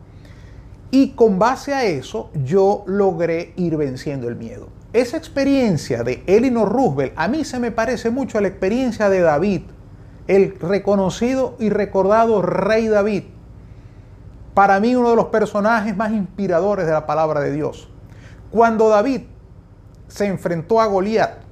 Y 0.91 1.11
con 1.11 1.39
base 1.39 1.73
a 1.73 1.85
eso, 1.85 2.31
yo 2.35 2.83
logré 2.89 3.53
ir 3.55 3.77
venciendo 3.77 4.27
el 4.27 4.35
miedo. 4.35 4.67
Esa 4.93 5.17
experiencia 5.17 6.03
de 6.03 6.23
Elinor 6.27 6.71
Roosevelt 6.71 7.15
a 7.17 7.29
mí 7.29 7.45
se 7.45 7.59
me 7.59 7.71
parece 7.71 8.11
mucho 8.11 8.39
a 8.39 8.41
la 8.41 8.49
experiencia 8.49 9.09
de 9.09 9.21
David, 9.21 9.63
el 10.27 10.59
reconocido 10.61 11.57
y 11.59 11.71
recordado 11.71 12.43
rey 12.43 12.89
David. 12.89 13.25
Para 14.55 14.81
mí 14.81 14.95
uno 14.95 15.11
de 15.11 15.17
los 15.17 15.27
personajes 15.27 15.97
más 15.97 16.13
inspiradores 16.13 16.87
de 16.87 16.93
la 16.93 17.07
palabra 17.07 17.41
de 17.41 17.53
Dios. 17.53 17.89
Cuando 18.51 18.89
David 18.91 19.23
se 20.09 20.27
enfrentó 20.27 20.81
a 20.81 20.87
Goliat, 20.87 21.43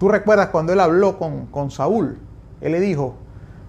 Tú 0.00 0.08
recuerdas 0.08 0.48
cuando 0.48 0.72
él 0.72 0.80
habló 0.80 1.18
con, 1.18 1.44
con 1.48 1.70
Saúl, 1.70 2.18
él 2.62 2.72
le 2.72 2.80
dijo, 2.80 3.16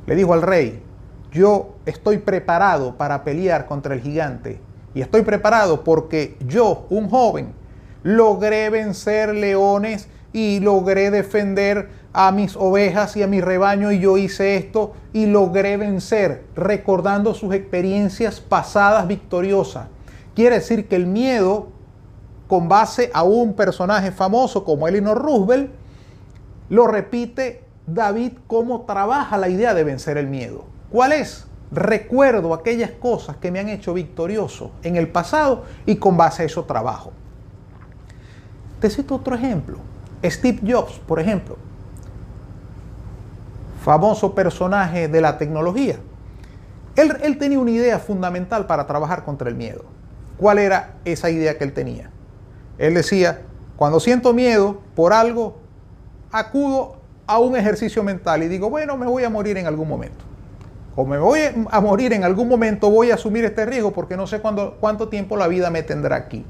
le 0.05 0.15
dijo 0.15 0.33
al 0.33 0.41
rey, 0.41 0.81
yo 1.29 1.75
estoy 1.85 2.19
preparado 2.19 2.95
para 2.95 3.25
pelear 3.25 3.65
contra 3.65 3.93
el 3.93 3.99
gigante. 3.99 4.61
Y 4.93 5.01
estoy 5.01 5.23
preparado 5.23 5.83
porque 5.83 6.37
yo, 6.47 6.85
un 6.89 7.09
joven, 7.09 7.53
logré 8.03 8.69
vencer 8.69 9.35
leones 9.35 10.07
y 10.33 10.59
logré 10.59 11.11
defender 11.11 11.89
a 12.13 12.31
mis 12.31 12.55
ovejas 12.55 13.15
y 13.15 13.23
a 13.23 13.27
mi 13.27 13.41
rebaño 13.41 13.91
y 13.91 13.99
yo 13.99 14.17
hice 14.17 14.57
esto 14.57 14.93
y 15.13 15.25
logré 15.25 15.77
vencer, 15.77 16.43
recordando 16.55 17.33
sus 17.33 17.53
experiencias 17.53 18.39
pasadas 18.39 19.07
victoriosas. 19.07 19.87
Quiere 20.35 20.55
decir 20.55 20.87
que 20.87 20.95
el 20.95 21.05
miedo, 21.05 21.69
con 22.47 22.67
base 22.67 23.11
a 23.13 23.23
un 23.23 23.53
personaje 23.53 24.11
famoso 24.11 24.63
como 24.63 24.87
Eleanor 24.87 25.21
Roosevelt, 25.21 25.71
lo 26.69 26.87
repite 26.87 27.63
David 27.87 28.33
cómo 28.47 28.81
trabaja 28.81 29.37
la 29.37 29.49
idea 29.49 29.73
de 29.73 29.83
vencer 29.83 30.17
el 30.17 30.27
miedo. 30.27 30.65
¿Cuál 30.89 31.13
es? 31.13 31.47
Recuerdo 31.71 32.53
aquellas 32.53 32.91
cosas 32.91 33.37
que 33.37 33.51
me 33.51 33.59
han 33.59 33.69
hecho 33.69 33.93
victorioso 33.93 34.71
en 34.83 34.97
el 34.97 35.09
pasado 35.09 35.63
y 35.85 35.95
con 35.97 36.17
base 36.17 36.43
a 36.43 36.45
eso 36.45 36.65
trabajo. 36.65 37.13
Te 38.81 38.89
cito 38.89 39.15
otro 39.15 39.35
ejemplo. 39.35 39.77
Steve 40.25 40.59
Jobs, 40.69 40.99
por 41.07 41.19
ejemplo, 41.19 41.55
famoso 43.83 44.35
personaje 44.35 45.07
de 45.07 45.21
la 45.21 45.37
tecnología. 45.37 45.97
Él, 46.95 47.37
tenía 47.37 47.59
una 47.59 47.71
idea 47.71 47.99
fundamental 47.99 48.65
para 48.65 48.85
trabajar 48.85 49.23
contra 49.23 49.49
el 49.49 49.55
miedo. 49.55 49.85
¿Cuál 50.37 50.59
era 50.59 50.95
esa 51.05 51.29
idea 51.29 51.57
que 51.57 51.63
él 51.63 51.73
tenía? 51.73 52.09
Él 52.77 52.95
decía, 52.95 53.41
cuando 53.77 53.99
siento 53.99 54.33
miedo 54.33 54.81
por 54.95 55.13
algo, 55.13 55.59
acudo 56.31 56.97
a 57.27 57.39
un 57.39 57.55
ejercicio 57.55 58.03
mental 58.03 58.43
y 58.43 58.47
digo, 58.47 58.69
bueno, 58.69 58.97
me 58.97 59.05
voy 59.05 59.23
a 59.23 59.29
morir 59.29 59.57
en 59.57 59.67
algún 59.67 59.87
momento. 59.87 60.25
O 60.95 61.05
me 61.05 61.17
voy 61.17 61.39
a 61.69 61.81
morir 61.81 62.13
en 62.13 62.23
algún 62.23 62.49
momento, 62.49 62.89
voy 62.89 63.11
a 63.11 63.15
asumir 63.15 63.45
este 63.45 63.65
riesgo 63.65 63.93
porque 63.93 64.17
no 64.17 64.27
sé 64.27 64.41
cuánto 64.41 65.07
tiempo 65.07 65.37
la 65.37 65.47
vida 65.47 65.69
me 65.69 65.83
tendrá 65.83 66.15
aquí. 66.15 66.45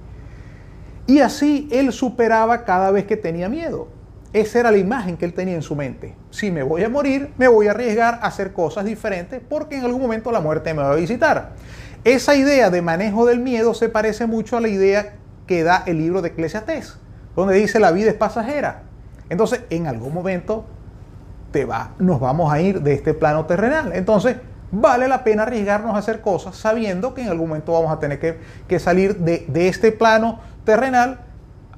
Y 1.08 1.20
así 1.20 1.68
él 1.72 1.92
superaba 1.92 2.64
cada 2.64 2.92
vez 2.92 3.06
que 3.06 3.18
tenía 3.18 3.50
miedo. 3.50 3.88
Esa 4.34 4.60
era 4.60 4.72
la 4.72 4.78
imagen 4.78 5.18
que 5.18 5.26
él 5.26 5.34
tenía 5.34 5.56
en 5.56 5.62
su 5.62 5.76
mente. 5.76 6.16
Si 6.30 6.52
me 6.52 6.64
voy 6.64 6.84
a 6.84 6.90
morir, 6.90 7.34
me 7.38 7.50
voy 7.50 7.68
a 7.68 7.72
arriesgar 7.72 8.20
a 8.22 8.28
hacer 8.28 8.54
cosas 8.54 8.86
diferentes 8.86 9.42
porque 9.48 9.78
en 9.78 9.84
algún 9.84 10.02
momento 10.02 10.32
la 10.32 10.40
muerte 10.40 10.74
me 10.74 10.82
va 10.82 10.94
a 10.94 10.96
visitar. 10.96 11.52
Esa 12.06 12.36
idea 12.36 12.70
de 12.70 12.82
manejo 12.82 13.26
del 13.26 13.40
miedo 13.40 13.74
se 13.74 13.90
parece 13.90 14.28
mucho 14.28 14.56
a 14.56 14.62
la 14.62 14.70
idea 14.70 15.16
que 15.48 15.64
da 15.64 15.84
el 15.86 15.98
libro 15.98 16.22
de 16.22 16.30
Eclesiastés, 16.30 16.98
donde 17.36 17.56
dice 17.56 17.80
la 17.80 17.92
vida 17.92 18.10
es 18.10 18.16
pasajera. 18.16 18.84
Entonces, 19.30 19.62
en 19.70 19.88
algún 19.88 20.14
momento 20.14 20.66
te 21.52 21.66
va, 21.66 21.92
nos 22.00 22.22
vamos 22.22 22.52
a 22.52 22.62
ir 22.62 22.82
de 22.82 22.94
este 22.94 23.14
plano 23.14 23.46
terrenal. 23.46 23.92
Entonces, 23.94 24.38
vale 24.72 25.10
la 25.10 25.26
pena 25.26 25.44
arriesgarnos 25.44 25.94
a 25.94 25.98
hacer 25.98 26.22
cosas 26.22 26.56
sabiendo 26.56 27.14
que 27.14 27.22
en 27.22 27.28
algún 27.28 27.50
momento 27.50 27.74
vamos 27.74 27.92
a 27.92 28.00
tener 28.00 28.40
que, 28.68 28.80
salir 28.80 29.18
de, 29.18 29.46
de 29.50 29.68
este 29.68 29.92
plano 29.92 30.40
terrenal 30.64 31.20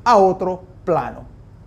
a 0.04 0.18
otro 0.18 0.64
plano. 0.86 1.22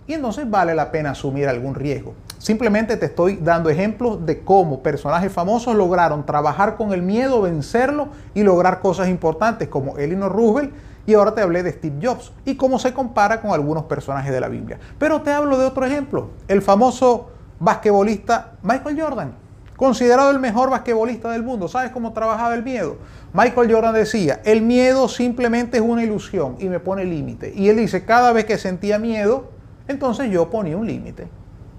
Y 0.07 0.13
entonces 0.13 0.49
vale 0.49 0.73
la 0.73 0.91
pena 0.91 1.11
asumir 1.11 1.47
algún 1.47 1.75
riesgo. 1.75 2.13
Simplemente 2.37 2.95
te 2.97 3.07
estoy 3.07 3.37
dando 3.37 3.69
ejemplos 3.69 4.25
de 4.25 4.41
cómo 4.43 4.81
personajes 4.81 5.31
famosos 5.31 5.75
lograron 5.75 6.25
trabajar 6.25 6.77
con 6.77 6.93
el 6.93 7.01
miedo, 7.01 7.41
vencerlo 7.41 8.09
y 8.33 8.43
lograr 8.43 8.79
cosas 8.79 9.09
importantes 9.09 9.67
como 9.67 9.97
Elinor 9.97 10.31
Roosevelt 10.31 10.73
y 11.07 11.13
ahora 11.13 11.33
te 11.33 11.41
hablé 11.41 11.63
de 11.63 11.71
Steve 11.71 11.97
Jobs 12.01 12.31
y 12.45 12.55
cómo 12.55 12.77
se 12.79 12.93
compara 12.93 13.41
con 13.41 13.51
algunos 13.51 13.85
personajes 13.85 14.31
de 14.31 14.39
la 14.39 14.49
Biblia. 14.49 14.77
Pero 14.99 15.21
te 15.21 15.31
hablo 15.31 15.57
de 15.57 15.65
otro 15.65 15.85
ejemplo, 15.85 16.29
el 16.47 16.61
famoso 16.61 17.31
basquetbolista 17.59 18.51
Michael 18.61 19.01
Jordan, 19.01 19.31
considerado 19.75 20.29
el 20.31 20.39
mejor 20.39 20.69
basquetbolista 20.69 21.31
del 21.31 21.43
mundo. 21.43 21.67
¿Sabes 21.67 21.91
cómo 21.91 22.13
trabajaba 22.13 22.53
el 22.53 22.63
miedo? 22.63 22.97
Michael 23.37 23.71
Jordan 23.71 23.93
decía, 23.93 24.41
el 24.45 24.63
miedo 24.63 25.07
simplemente 25.07 25.77
es 25.77 25.83
una 25.83 26.03
ilusión 26.03 26.55
y 26.57 26.69
me 26.69 26.79
pone 26.79 27.05
límite. 27.05 27.53
Y 27.55 27.69
él 27.69 27.77
dice, 27.77 28.03
cada 28.03 28.33
vez 28.33 28.45
que 28.45 28.57
sentía 28.57 28.97
miedo, 28.97 29.51
entonces 29.87 30.31
yo 30.31 30.49
ponía 30.49 30.75
un 30.75 30.87
límite 30.87 31.27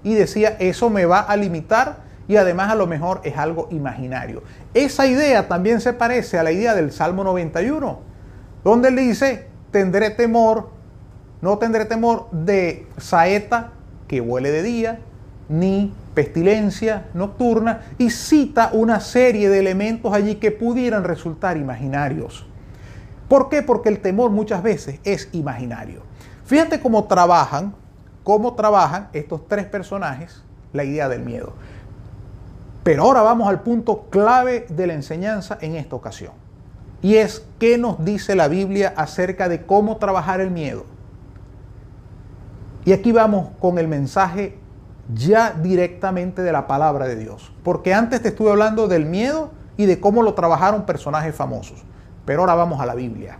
y 0.01 0.13
decía, 0.13 0.55
eso 0.59 0.89
me 0.89 1.03
va 1.03 1.19
a 1.19 1.35
limitar 1.35 1.97
y 2.29 2.37
además 2.37 2.71
a 2.71 2.75
lo 2.75 2.87
mejor 2.87 3.19
es 3.25 3.35
algo 3.35 3.67
imaginario. 3.71 4.41
Esa 4.73 5.05
idea 5.05 5.49
también 5.49 5.81
se 5.81 5.91
parece 5.91 6.39
a 6.39 6.43
la 6.43 6.53
idea 6.53 6.75
del 6.75 6.93
Salmo 6.93 7.25
91, 7.25 7.99
donde 8.63 8.87
él 8.87 8.95
dice, 8.95 9.47
tendré 9.71 10.11
temor, 10.11 10.69
no 11.41 11.57
tendré 11.57 11.83
temor 11.83 12.29
de 12.31 12.87
saeta 12.97 13.71
que 14.07 14.21
huele 14.21 14.51
de 14.51 14.63
día, 14.63 14.99
ni 15.49 15.91
pestilencia 16.19 17.05
nocturna, 17.13 17.79
y 17.97 18.09
cita 18.09 18.71
una 18.73 18.99
serie 18.99 19.47
de 19.47 19.59
elementos 19.59 20.13
allí 20.13 20.35
que 20.35 20.51
pudieran 20.51 21.05
resultar 21.05 21.55
imaginarios. 21.55 22.45
¿Por 23.29 23.47
qué? 23.47 23.61
Porque 23.61 23.87
el 23.87 24.01
temor 24.01 24.29
muchas 24.29 24.61
veces 24.61 24.99
es 25.05 25.29
imaginario. 25.31 26.01
Fíjate 26.43 26.81
cómo 26.81 27.05
trabajan, 27.05 27.73
cómo 28.25 28.53
trabajan 28.55 29.07
estos 29.13 29.47
tres 29.47 29.65
personajes 29.67 30.43
la 30.73 30.83
idea 30.83 31.07
del 31.07 31.21
miedo. 31.21 31.53
Pero 32.83 33.03
ahora 33.03 33.21
vamos 33.21 33.47
al 33.47 33.61
punto 33.61 34.07
clave 34.09 34.65
de 34.67 34.87
la 34.87 34.95
enseñanza 34.95 35.57
en 35.61 35.77
esta 35.77 35.95
ocasión. 35.95 36.33
Y 37.01 37.15
es 37.15 37.45
qué 37.59 37.77
nos 37.77 38.03
dice 38.03 38.35
la 38.35 38.49
Biblia 38.49 38.93
acerca 38.97 39.47
de 39.47 39.65
cómo 39.65 39.95
trabajar 39.95 40.41
el 40.41 40.51
miedo. 40.51 40.83
Y 42.83 42.91
aquí 42.91 43.13
vamos 43.13 43.51
con 43.61 43.77
el 43.77 43.87
mensaje 43.87 44.58
ya 45.13 45.51
directamente 45.53 46.41
de 46.41 46.51
la 46.51 46.67
palabra 46.67 47.07
de 47.07 47.15
Dios. 47.15 47.51
Porque 47.63 47.93
antes 47.93 48.21
te 48.21 48.29
estuve 48.29 48.51
hablando 48.51 48.87
del 48.87 49.05
miedo 49.05 49.51
y 49.77 49.85
de 49.85 49.99
cómo 49.99 50.23
lo 50.23 50.33
trabajaron 50.33 50.85
personajes 50.85 51.35
famosos. 51.35 51.83
Pero 52.25 52.41
ahora 52.41 52.55
vamos 52.55 52.79
a 52.79 52.85
la 52.85 52.95
Biblia, 52.95 53.39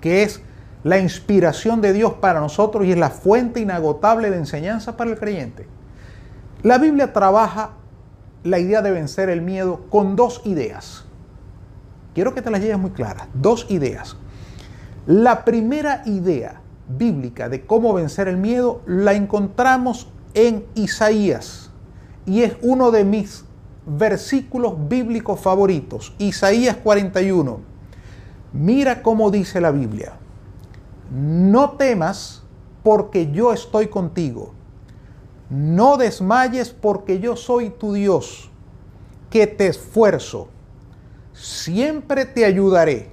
que 0.00 0.22
es 0.22 0.40
la 0.82 0.98
inspiración 0.98 1.80
de 1.80 1.92
Dios 1.92 2.14
para 2.14 2.40
nosotros 2.40 2.86
y 2.86 2.92
es 2.92 2.98
la 2.98 3.10
fuente 3.10 3.60
inagotable 3.60 4.30
de 4.30 4.36
enseñanza 4.36 4.96
para 4.96 5.10
el 5.10 5.18
creyente. 5.18 5.66
La 6.62 6.78
Biblia 6.78 7.12
trabaja 7.12 7.70
la 8.42 8.58
idea 8.58 8.82
de 8.82 8.90
vencer 8.90 9.28
el 9.30 9.42
miedo 9.42 9.86
con 9.90 10.16
dos 10.16 10.42
ideas. 10.44 11.04
Quiero 12.14 12.34
que 12.34 12.42
te 12.42 12.50
las 12.50 12.60
lleves 12.60 12.78
muy 12.78 12.90
claras. 12.90 13.28
Dos 13.34 13.66
ideas. 13.70 14.16
La 15.06 15.44
primera 15.44 16.02
idea 16.06 16.60
bíblica 16.88 17.48
de 17.48 17.66
cómo 17.66 17.92
vencer 17.92 18.28
el 18.28 18.36
miedo 18.36 18.82
la 18.86 19.14
encontramos 19.14 20.08
en 20.34 20.66
Isaías 20.74 21.70
y 22.26 22.42
es 22.42 22.56
uno 22.62 22.90
de 22.90 23.04
mis 23.04 23.44
versículos 23.86 24.74
bíblicos 24.88 25.40
favoritos. 25.40 26.14
Isaías 26.18 26.76
41. 26.76 27.60
Mira 28.52 29.02
cómo 29.02 29.30
dice 29.30 29.60
la 29.60 29.70
Biblia. 29.70 30.14
No 31.10 31.72
temas 31.72 32.42
porque 32.82 33.30
yo 33.30 33.52
estoy 33.52 33.88
contigo 33.88 34.52
no 35.50 35.96
desmayes 35.96 36.70
porque 36.70 37.20
yo 37.20 37.36
soy 37.36 37.70
tu 37.70 37.92
Dios, 37.92 38.50
que 39.30 39.46
te 39.46 39.68
esfuerzo. 39.68 40.48
Siempre 41.32 42.24
te 42.24 42.44
ayudaré, 42.44 43.10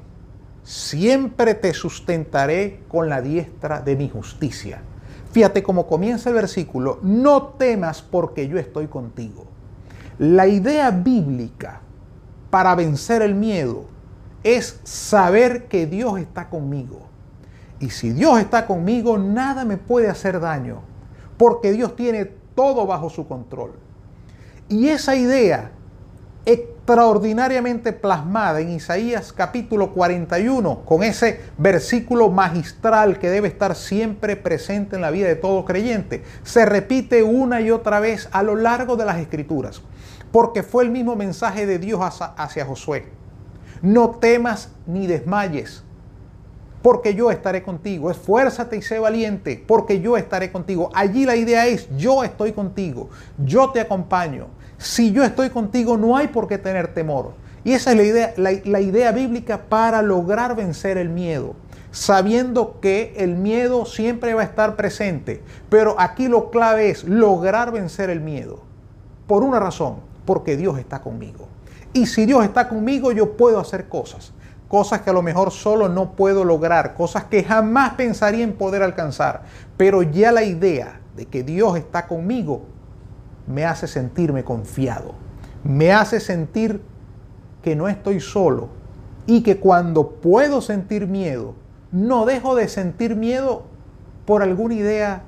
siempre 0.63 1.55
te 1.55 1.73
sustentaré 1.73 2.83
con 2.87 3.09
la 3.09 3.21
diestra 3.21 3.81
de 3.81 3.95
mi 3.95 4.09
justicia. 4.09 4.81
Fíjate 5.31 5.63
cómo 5.63 5.87
comienza 5.87 6.29
el 6.29 6.35
versículo, 6.35 6.99
no 7.01 7.43
temas 7.49 8.01
porque 8.01 8.47
yo 8.47 8.57
estoy 8.57 8.87
contigo. 8.87 9.45
La 10.19 10.47
idea 10.47 10.91
bíblica 10.91 11.81
para 12.49 12.75
vencer 12.75 13.21
el 13.21 13.33
miedo 13.33 13.85
es 14.43 14.79
saber 14.83 15.67
que 15.67 15.87
Dios 15.87 16.19
está 16.19 16.49
conmigo. 16.49 17.07
Y 17.79 17.89
si 17.89 18.11
Dios 18.11 18.39
está 18.39 18.67
conmigo, 18.67 19.17
nada 19.17 19.65
me 19.65 19.77
puede 19.77 20.09
hacer 20.09 20.39
daño 20.39 20.81
porque 21.37 21.71
Dios 21.71 21.95
tiene 21.95 22.25
todo 22.53 22.85
bajo 22.85 23.09
su 23.09 23.27
control. 23.27 23.71
Y 24.69 24.89
esa 24.89 25.15
idea 25.15 25.71
extraordinariamente 26.91 27.93
plasmada 27.93 28.59
en 28.59 28.71
Isaías 28.71 29.31
capítulo 29.31 29.93
41, 29.93 30.81
con 30.83 31.03
ese 31.03 31.39
versículo 31.57 32.29
magistral 32.29 33.17
que 33.17 33.29
debe 33.29 33.47
estar 33.47 33.77
siempre 33.77 34.35
presente 34.35 34.97
en 34.97 35.01
la 35.01 35.09
vida 35.09 35.29
de 35.29 35.37
todo 35.37 35.63
creyente, 35.63 36.21
se 36.43 36.65
repite 36.65 37.23
una 37.23 37.61
y 37.61 37.71
otra 37.71 38.01
vez 38.01 38.27
a 38.33 38.43
lo 38.43 38.57
largo 38.57 38.97
de 38.97 39.05
las 39.05 39.19
escrituras, 39.19 39.81
porque 40.33 40.63
fue 40.63 40.83
el 40.83 40.89
mismo 40.89 41.15
mensaje 41.15 41.65
de 41.65 41.79
Dios 41.79 42.01
hacia, 42.35 42.65
Josué. 42.65 43.05
No 43.81 44.09
temas 44.09 44.67
ni 44.85 45.07
desmayes, 45.07 45.85
porque 46.81 47.15
yo 47.15 47.31
estaré 47.31 47.63
contigo. 47.63 48.11
Esfuérzate 48.11 48.75
y 48.75 48.81
sé 48.81 48.99
valiente, 48.99 49.63
porque 49.65 50.01
yo 50.01 50.17
estaré 50.17 50.51
contigo. 50.51 50.89
Allí 50.93 51.25
la 51.25 51.37
idea 51.37 51.67
es, 51.67 51.87
yo 51.95 52.25
estoy 52.25 52.51
contigo, 52.51 53.09
yo 53.37 53.69
te 53.69 53.79
acompaño. 53.79 54.47
Si 54.81 55.11
yo 55.11 55.23
estoy 55.23 55.51
contigo, 55.51 55.95
no 55.95 56.17
hay 56.17 56.29
por 56.29 56.47
qué 56.47 56.57
tener 56.57 56.87
temor. 56.95 57.33
Y 57.63 57.73
esa 57.73 57.91
es 57.91 57.97
la 57.97 58.03
idea, 58.03 58.33
la, 58.35 58.81
idea 58.81 59.11
bíblica 59.11 59.69
para 59.69 60.01
lograr 60.01 60.55
vencer 60.55 60.97
el 60.97 61.09
miedo, 61.09 61.53
sabiendo 61.91 62.79
que 62.81 63.13
el 63.17 63.35
miedo 63.35 63.85
siempre 63.85 64.33
va 64.33 64.41
a 64.41 64.45
estar 64.45 64.75
presente. 64.75 65.43
Pero 65.69 65.95
aquí 65.99 66.27
lo 66.27 66.49
clave 66.49 66.89
es 66.89 67.03
lograr 67.03 67.71
vencer 67.71 68.09
el 68.09 68.21
miedo. 68.21 68.63
Por 69.27 69.43
una 69.43 69.59
razón, 69.59 69.97
porque 70.25 70.57
Dios 70.57 70.79
está 70.79 71.03
conmigo. 71.03 71.47
Y 71.93 72.07
si 72.07 72.25
Dios 72.25 72.43
está 72.43 72.67
conmigo, 72.67 73.11
yo 73.11 73.37
puedo 73.37 73.59
hacer 73.59 73.87
cosas 73.87 74.33
cosas 74.67 75.01
que 75.01 75.09
a 75.09 75.13
lo 75.13 75.21
mejor 75.21 75.51
solo 75.51 75.89
no 75.89 76.13
puedo 76.13 76.45
lograr, 76.45 76.93
cosas 76.93 77.25
que 77.25 77.43
jamás 77.43 77.95
pensaría 77.95 78.45
en 78.45 78.53
poder 78.53 78.81
alcanzar. 78.81 79.41
Pero 79.75 80.01
ya 80.01 80.31
la 80.31 80.45
idea 80.45 81.01
de 81.17 81.25
que 81.25 81.43
Dios 81.43 81.75
está 81.75 82.07
conmigo 82.07 82.61
me 83.47 83.65
hace 83.65 83.87
sentirme 83.87 84.43
confiado, 84.43 85.13
me 85.63 85.91
hace 85.91 86.19
sentir 86.19 86.81
que 87.61 87.75
no 87.75 87.87
estoy 87.87 88.19
solo 88.19 88.69
y 89.27 89.43
que 89.43 89.57
cuando 89.57 90.11
puedo 90.11 90.61
sentir 90.61 91.07
miedo, 91.07 91.53
no 91.91 92.25
dejo 92.25 92.55
de 92.55 92.67
sentir 92.67 93.15
miedo 93.15 93.63
por 94.25 94.41
alguna 94.41 94.75
idea 94.75 95.23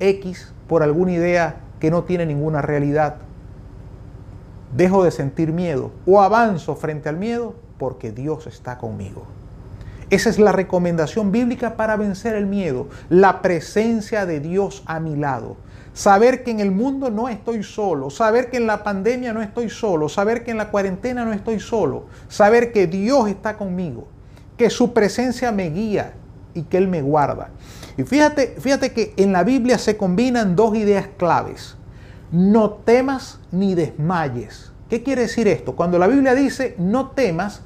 X, 0.00 0.52
por 0.68 0.82
alguna 0.82 1.12
idea 1.12 1.56
que 1.80 1.90
no 1.90 2.04
tiene 2.04 2.26
ninguna 2.26 2.62
realidad. 2.62 3.16
Dejo 4.76 5.04
de 5.04 5.10
sentir 5.10 5.52
miedo 5.52 5.90
o 6.06 6.20
avanzo 6.20 6.76
frente 6.76 7.08
al 7.08 7.16
miedo 7.16 7.54
porque 7.78 8.12
Dios 8.12 8.46
está 8.46 8.78
conmigo. 8.78 9.24
Esa 10.08 10.30
es 10.30 10.38
la 10.38 10.52
recomendación 10.52 11.32
bíblica 11.32 11.76
para 11.76 11.96
vencer 11.96 12.36
el 12.36 12.46
miedo, 12.46 12.88
la 13.08 13.42
presencia 13.42 14.24
de 14.24 14.38
Dios 14.38 14.82
a 14.86 15.00
mi 15.00 15.16
lado. 15.16 15.56
Saber 15.96 16.44
que 16.44 16.50
en 16.50 16.60
el 16.60 16.72
mundo 16.72 17.10
no 17.10 17.26
estoy 17.26 17.62
solo, 17.62 18.10
saber 18.10 18.50
que 18.50 18.58
en 18.58 18.66
la 18.66 18.84
pandemia 18.84 19.32
no 19.32 19.40
estoy 19.40 19.70
solo, 19.70 20.10
saber 20.10 20.44
que 20.44 20.50
en 20.50 20.58
la 20.58 20.68
cuarentena 20.68 21.24
no 21.24 21.32
estoy 21.32 21.58
solo, 21.58 22.04
saber 22.28 22.70
que 22.70 22.86
Dios 22.86 23.30
está 23.30 23.56
conmigo, 23.56 24.06
que 24.58 24.68
su 24.68 24.92
presencia 24.92 25.52
me 25.52 25.70
guía 25.70 26.12
y 26.52 26.64
que 26.64 26.76
Él 26.76 26.86
me 26.86 27.00
guarda. 27.00 27.48
Y 27.96 28.02
fíjate, 28.02 28.56
fíjate 28.60 28.92
que 28.92 29.14
en 29.16 29.32
la 29.32 29.42
Biblia 29.42 29.78
se 29.78 29.96
combinan 29.96 30.54
dos 30.54 30.76
ideas 30.76 31.08
claves. 31.16 31.78
No 32.30 32.72
temas 32.72 33.40
ni 33.50 33.74
desmayes. 33.74 34.72
¿Qué 34.90 35.02
quiere 35.02 35.22
decir 35.22 35.48
esto? 35.48 35.76
Cuando 35.76 35.98
la 35.98 36.08
Biblia 36.08 36.34
dice 36.34 36.74
no 36.76 37.12
temas, 37.12 37.62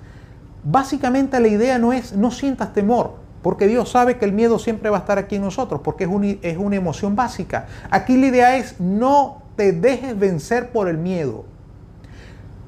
básicamente 0.62 1.40
la 1.40 1.48
idea 1.48 1.80
no 1.80 1.92
es 1.92 2.12
no 2.12 2.30
sientas 2.30 2.72
temor, 2.74 3.16
porque 3.42 3.66
Dios 3.66 3.90
sabe 3.90 4.18
que 4.18 4.24
el 4.24 4.32
miedo 4.32 4.58
siempre 4.58 4.90
va 4.90 4.98
a 4.98 5.00
estar 5.00 5.18
aquí 5.18 5.36
en 5.36 5.42
nosotros, 5.42 5.80
porque 5.82 6.04
es, 6.04 6.10
es 6.42 6.58
una 6.58 6.76
emoción 6.76 7.16
básica. 7.16 7.66
Aquí 7.90 8.16
la 8.16 8.26
idea 8.26 8.56
es 8.56 8.80
no 8.80 9.42
te 9.56 9.72
dejes 9.72 10.18
vencer 10.18 10.70
por 10.70 10.88
el 10.88 10.98
miedo. 10.98 11.44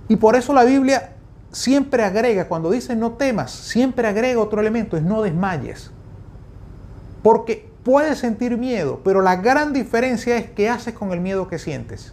Y 0.09 0.17
por 0.17 0.37
eso 0.37 0.53
la 0.53 0.65
Biblia 0.65 1.13
siempre 1.53 2.05
agrega, 2.05 2.49
cuando 2.49 2.71
dice 2.71 2.97
no 2.97 3.13
temas, 3.13 3.51
siempre 3.51 4.09
agrega 4.09 4.41
otro 4.41 4.61
elemento, 4.61 4.97
es 4.97 5.03
no 5.03 5.23
desmayes. 5.23 5.91
Porque 7.23 7.71
puedes 7.85 8.19
sentir 8.19 8.57
miedo, 8.57 9.01
pero 9.05 9.23
la 9.23 9.37
gran 9.37 9.73
diferencia 9.73 10.37
es 10.37 10.51
qué 10.51 10.69
haces 10.69 10.95
con 10.95 11.13
el 11.13 11.21
miedo 11.21 11.49
que 11.49 11.59
sientes. 11.59 12.13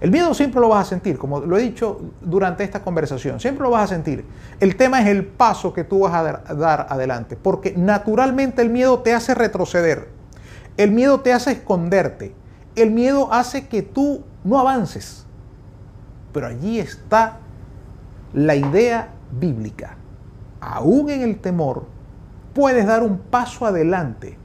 El 0.00 0.10
miedo 0.10 0.32
siempre 0.32 0.60
lo 0.60 0.70
vas 0.70 0.86
a 0.86 0.88
sentir, 0.88 1.18
como 1.18 1.40
lo 1.40 1.58
he 1.58 1.62
dicho 1.62 2.00
durante 2.22 2.64
esta 2.64 2.82
conversación, 2.82 3.38
siempre 3.38 3.64
lo 3.64 3.70
vas 3.70 3.84
a 3.84 3.94
sentir. 3.94 4.24
El 4.58 4.76
tema 4.76 5.02
es 5.02 5.08
el 5.08 5.26
paso 5.26 5.74
que 5.74 5.84
tú 5.84 6.00
vas 6.00 6.14
a 6.14 6.54
dar 6.54 6.86
adelante, 6.88 7.36
porque 7.36 7.74
naturalmente 7.76 8.62
el 8.62 8.70
miedo 8.70 9.00
te 9.00 9.12
hace 9.12 9.34
retroceder, 9.34 10.08
el 10.78 10.90
miedo 10.92 11.20
te 11.20 11.34
hace 11.34 11.52
esconderte, 11.52 12.34
el 12.76 12.92
miedo 12.92 13.30
hace 13.32 13.68
que 13.68 13.82
tú 13.82 14.24
no 14.42 14.58
avances. 14.58 15.26
Pero 16.32 16.46
allí 16.46 16.78
está 16.78 17.38
la 18.32 18.54
idea 18.54 19.10
bíblica. 19.38 19.96
Aún 20.60 21.10
en 21.10 21.22
el 21.22 21.40
temor, 21.40 21.84
puedes 22.54 22.86
dar 22.86 23.02
un 23.02 23.18
paso 23.18 23.66
adelante 23.66 24.38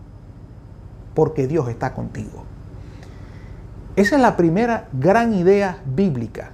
porque 1.14 1.48
Dios 1.48 1.70
está 1.70 1.94
contigo. 1.94 2.45
Esa 3.96 4.18
es 4.18 4.22
la 4.22 4.36
primera 4.36 4.90
gran 4.92 5.34
idea 5.34 5.78
bíblica 5.86 6.52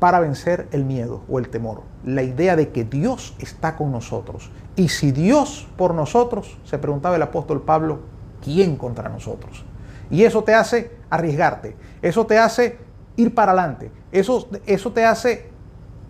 para 0.00 0.18
vencer 0.18 0.66
el 0.72 0.84
miedo 0.84 1.22
o 1.28 1.38
el 1.38 1.50
temor. 1.50 1.82
La 2.04 2.22
idea 2.22 2.56
de 2.56 2.70
que 2.70 2.82
Dios 2.82 3.36
está 3.38 3.76
con 3.76 3.92
nosotros. 3.92 4.50
Y 4.74 4.88
si 4.88 5.12
Dios 5.12 5.68
por 5.76 5.94
nosotros, 5.94 6.58
se 6.64 6.78
preguntaba 6.78 7.14
el 7.14 7.22
apóstol 7.22 7.62
Pablo, 7.62 8.00
¿quién 8.42 8.76
contra 8.76 9.08
nosotros? 9.08 9.64
Y 10.10 10.24
eso 10.24 10.42
te 10.42 10.54
hace 10.54 10.96
arriesgarte, 11.10 11.76
eso 12.02 12.26
te 12.26 12.38
hace 12.38 12.78
ir 13.16 13.34
para 13.34 13.52
adelante, 13.52 13.92
eso, 14.10 14.48
eso 14.66 14.92
te 14.92 15.04
hace 15.04 15.50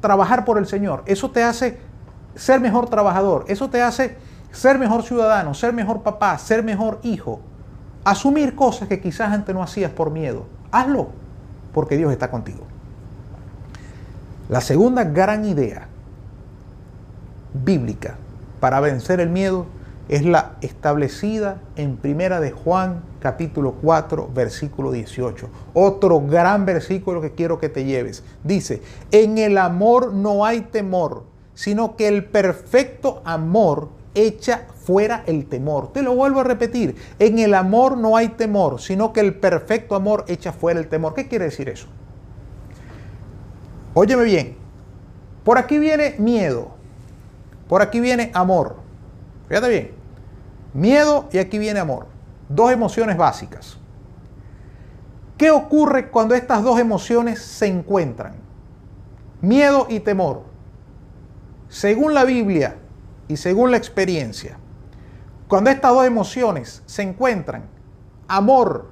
trabajar 0.01 0.45
por 0.45 0.57
el 0.57 0.67
Señor, 0.67 1.03
eso 1.07 1.31
te 1.31 1.43
hace 1.43 1.79
ser 2.35 2.61
mejor 2.61 2.89
trabajador, 2.89 3.45
eso 3.49 3.69
te 3.69 3.83
hace 3.83 4.17
ser 4.51 4.79
mejor 4.79 5.03
ciudadano, 5.03 5.53
ser 5.53 5.73
mejor 5.73 6.03
papá, 6.03 6.39
ser 6.39 6.63
mejor 6.63 7.01
hijo, 7.03 7.41
asumir 8.05 8.55
cosas 8.55 8.89
que 8.89 9.01
quizás 9.01 9.33
antes 9.33 9.55
no 9.55 9.63
hacías 9.63 9.91
por 9.91 10.11
miedo. 10.11 10.47
Hazlo, 10.71 11.09
porque 11.73 11.97
Dios 11.97 12.13
está 12.13 12.31
contigo. 12.31 12.65
La 14.49 14.61
segunda 14.61 15.05
gran 15.05 15.45
idea 15.45 15.89
bíblica 17.53 18.17
para 18.61 18.81
vencer 18.81 19.21
el 19.21 19.29
miedo 19.29 19.67
es 20.09 20.25
la 20.25 20.53
establecida 20.63 21.59
en 21.77 21.97
Primera 21.97 22.41
de 22.41 22.51
Juan 22.51 23.03
capítulo 23.21 23.75
4 23.83 24.31
versículo 24.35 24.91
18. 24.91 25.49
Otro 25.75 26.21
gran 26.23 26.65
versículo 26.65 27.21
que 27.21 27.33
quiero 27.33 27.59
que 27.59 27.69
te 27.69 27.85
lleves. 27.85 28.23
Dice, 28.43 28.83
en 29.11 29.37
el 29.37 29.59
amor 29.59 30.15
no 30.15 30.47
hay 30.47 30.63
temor, 30.63 31.25
sino 31.55 31.97
que 31.97 32.09
el 32.09 32.25
perfecto 32.25 33.21
amor 33.25 33.91
echa 34.27 34.67
fuera 34.75 35.23
el 35.27 35.47
temor. 35.47 35.93
Te 35.93 36.03
lo 36.03 36.15
vuelvo 36.15 36.41
a 36.41 36.45
repetir, 36.45 36.97
en 37.19 37.39
el 37.39 37.55
amor 37.55 37.97
no 37.97 38.17
hay 38.17 38.29
temor, 38.29 38.81
sino 38.81 39.13
que 39.13 39.21
el 39.21 39.35
perfecto 39.35 39.95
amor 39.95 40.25
echa 40.29 40.53
fuera 40.53 40.81
el 40.81 40.89
temor. 40.89 41.15
¿Qué 41.15 41.29
quiere 41.29 41.47
decir 41.47 41.69
eso? 41.69 41.87
Óyeme 43.95 44.25
bien, 44.25 44.57
por 45.45 45.59
aquí 45.59 45.79
viene 45.79 46.15
miedo, 46.19 46.69
por 47.69 47.83
aquí 47.83 48.01
viene 48.01 48.31
amor. 48.35 48.77
Fíjate 49.49 49.69
bien, 49.69 49.91
miedo 50.75 51.29
y 51.33 51.39
aquí 51.39 51.59
viene 51.59 51.81
amor. 51.81 52.07
Dos 52.49 52.73
emociones 52.73 53.17
básicas. 53.17 53.79
¿Qué 55.37 55.51
ocurre 55.51 56.11
cuando 56.11 56.35
estas 56.35 56.63
dos 56.65 56.81
emociones 56.81 57.41
se 57.41 57.67
encuentran? 57.67 58.35
Miedo 59.41 59.87
y 59.89 60.01
temor. 60.01 60.43
Según 61.69 62.15
la 62.15 62.25
Biblia 62.25 62.77
y 63.29 63.37
según 63.37 63.71
la 63.71 63.77
experiencia, 63.77 64.57
cuando 65.47 65.71
estas 65.71 65.93
dos 65.93 66.07
emociones 66.07 66.83
se 66.87 67.03
encuentran, 67.03 67.65
amor, 68.27 68.89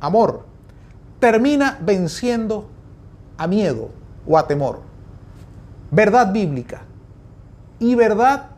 amor, 0.00 0.44
termina 1.18 1.78
venciendo 1.80 2.68
a 3.38 3.46
miedo 3.46 3.90
o 4.26 4.36
a 4.36 4.46
temor. 4.46 4.80
Verdad 5.90 6.32
bíblica 6.32 6.82
y 7.78 7.94
verdad 7.94 8.50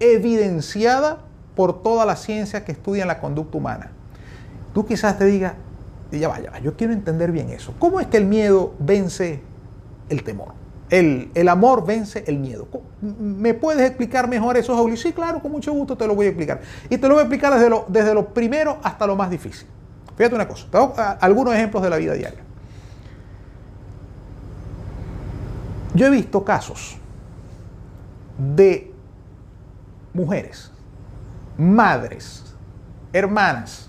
evidenciada 0.00 1.18
por 1.54 1.82
toda 1.82 2.04
la 2.04 2.16
ciencia 2.16 2.64
que 2.64 2.72
estudia 2.72 3.06
la 3.06 3.20
conducta 3.20 3.58
humana. 3.58 3.90
Tú 4.74 4.86
quizás 4.86 5.18
te 5.18 5.26
digas, 5.26 5.54
ya 6.10 6.28
vaya, 6.28 6.58
yo 6.60 6.76
quiero 6.76 6.92
entender 6.92 7.32
bien 7.32 7.50
eso. 7.50 7.74
¿Cómo 7.78 8.00
es 8.00 8.06
que 8.06 8.16
el 8.16 8.26
miedo 8.26 8.74
vence 8.78 9.42
el 10.08 10.22
temor? 10.22 10.61
El, 10.92 11.48
amor 11.48 11.86
vence 11.86 12.22
el 12.26 12.38
miedo. 12.38 12.68
¿Me 13.00 13.54
puedes 13.54 13.80
explicar 13.86 14.28
mejor 14.28 14.58
eso, 14.58 14.76
Jauli? 14.76 14.98
Sí, 14.98 15.14
claro, 15.14 15.40
con 15.40 15.50
mucho 15.50 15.72
gusto 15.72 15.96
te 15.96 16.06
lo 16.06 16.14
voy 16.14 16.26
a 16.26 16.28
explicar. 16.28 16.60
Y 16.90 16.98
te 16.98 17.08
lo 17.08 17.14
voy 17.14 17.20
a 17.20 17.22
explicar 17.22 17.54
desde 17.88 18.12
lo, 18.12 18.34
primero 18.34 18.76
hasta 18.82 19.06
lo 19.06 19.16
más 19.16 19.30
difícil. 19.30 19.66
Fíjate 20.18 20.34
una 20.34 20.46
cosa, 20.46 20.66
te 20.70 21.02
algunos 21.24 21.54
ejemplos 21.54 21.82
de 21.82 21.88
la 21.88 21.96
vida 21.96 22.12
diaria. 22.12 22.40
Yo 25.94 26.08
he 26.08 26.10
visto 26.10 26.44
casos 26.44 26.98
de 28.36 28.92
mujeres, 30.12 30.70
madres, 31.56 32.54
hermanas, 33.14 33.88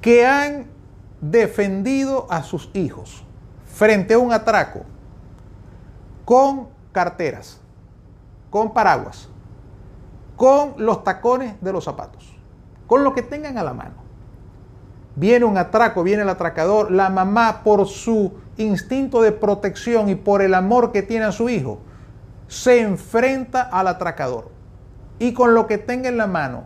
que 0.00 0.24
han 0.24 0.64
defendido 1.20 2.26
a 2.30 2.42
sus 2.42 2.70
hijos 2.72 3.22
frente 3.66 4.14
a 4.14 4.18
un 4.18 4.32
atraco 4.32 4.86
con 6.32 6.68
carteras, 6.92 7.60
con 8.48 8.72
paraguas, 8.72 9.28
con 10.34 10.72
los 10.78 11.04
tacones 11.04 11.60
de 11.60 11.74
los 11.74 11.84
zapatos, 11.84 12.34
con 12.86 13.04
lo 13.04 13.12
que 13.12 13.20
tengan 13.20 13.58
a 13.58 13.62
la 13.62 13.74
mano. 13.74 13.96
Viene 15.14 15.44
un 15.44 15.58
atraco, 15.58 16.02
viene 16.02 16.22
el 16.22 16.30
atracador, 16.30 16.90
la 16.90 17.10
mamá 17.10 17.60
por 17.62 17.86
su 17.86 18.32
instinto 18.56 19.20
de 19.20 19.32
protección 19.32 20.08
y 20.08 20.14
por 20.14 20.40
el 20.40 20.54
amor 20.54 20.90
que 20.90 21.02
tiene 21.02 21.26
a 21.26 21.32
su 21.32 21.50
hijo, 21.50 21.80
se 22.48 22.80
enfrenta 22.80 23.60
al 23.60 23.88
atracador. 23.88 24.50
Y 25.18 25.34
con 25.34 25.52
lo 25.52 25.66
que 25.66 25.76
tenga 25.76 26.08
en 26.08 26.16
la 26.16 26.28
mano, 26.28 26.64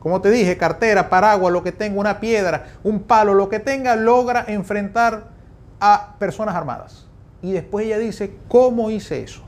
como 0.00 0.20
te 0.20 0.32
dije, 0.32 0.56
cartera, 0.56 1.08
paraguas, 1.08 1.52
lo 1.52 1.62
que 1.62 1.70
tenga, 1.70 2.00
una 2.00 2.18
piedra, 2.18 2.66
un 2.82 3.04
palo, 3.04 3.34
lo 3.34 3.48
que 3.48 3.60
tenga, 3.60 3.94
logra 3.94 4.44
enfrentar 4.48 5.28
a 5.78 6.16
personas 6.18 6.56
armadas. 6.56 7.07
Y 7.42 7.52
después 7.52 7.86
ella 7.86 7.98
dice, 7.98 8.36
¿cómo 8.48 8.90
hice 8.90 9.22
eso? 9.22 9.42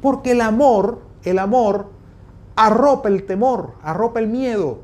Porque 0.00 0.32
el 0.32 0.40
amor, 0.40 1.02
el 1.24 1.38
amor 1.38 1.90
arropa 2.56 3.08
el 3.08 3.24
temor, 3.24 3.74
arropa 3.82 4.20
el 4.20 4.26
miedo. 4.26 4.80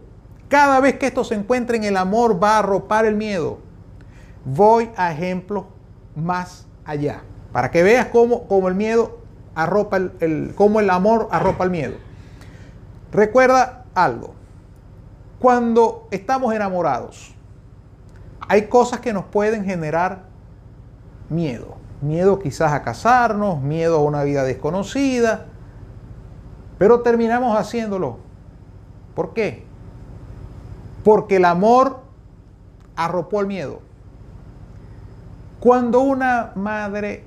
Cada 0.48 0.80
vez 0.80 0.98
que 0.98 1.06
esto 1.06 1.24
se 1.24 1.34
encuentra 1.34 1.76
en 1.76 1.84
el 1.84 1.96
amor 1.96 2.42
va 2.42 2.56
a 2.56 2.58
arropar 2.60 3.04
el 3.04 3.16
miedo 3.16 3.68
voy 4.44 4.90
a 4.96 5.12
ejemplos 5.12 5.64
más 6.14 6.66
allá, 6.84 7.22
para 7.52 7.70
que 7.70 7.82
veas 7.82 8.06
cómo, 8.06 8.46
el 8.66 8.74
miedo 8.74 9.18
arropa 9.54 9.96
el, 9.96 10.52
cómo 10.56 10.80
el 10.80 10.90
amor 10.90 11.28
arropa 11.30 11.64
el 11.64 11.70
miedo. 11.70 11.94
Recuerda 13.12 13.84
algo, 13.94 14.34
cuando 15.38 16.08
estamos 16.10 16.54
enamorados, 16.54 17.34
hay 18.48 18.68
cosas 18.68 19.00
que 19.00 19.12
nos 19.12 19.24
pueden 19.26 19.64
generar 19.64 20.24
miedo. 21.28 21.76
Miedo 22.00 22.38
quizás 22.38 22.72
a 22.72 22.82
casarnos, 22.82 23.60
miedo 23.60 23.96
a 23.96 24.02
una 24.02 24.22
vida 24.22 24.44
desconocida, 24.44 25.46
pero 26.78 27.00
terminamos 27.00 27.58
haciéndolo. 27.58 28.18
¿Por 29.14 29.34
qué? 29.34 29.64
Porque 31.02 31.36
el 31.36 31.44
amor 31.44 32.00
arropó 32.94 33.40
el 33.40 33.48
miedo. 33.48 33.80
Cuando 35.60 36.00
una 36.00 36.52
madre 36.54 37.24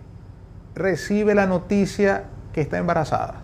recibe 0.74 1.36
la 1.36 1.48
noticia 1.48 2.26
que 2.54 2.62
está 2.62 2.78
embarazada, 2.78 3.42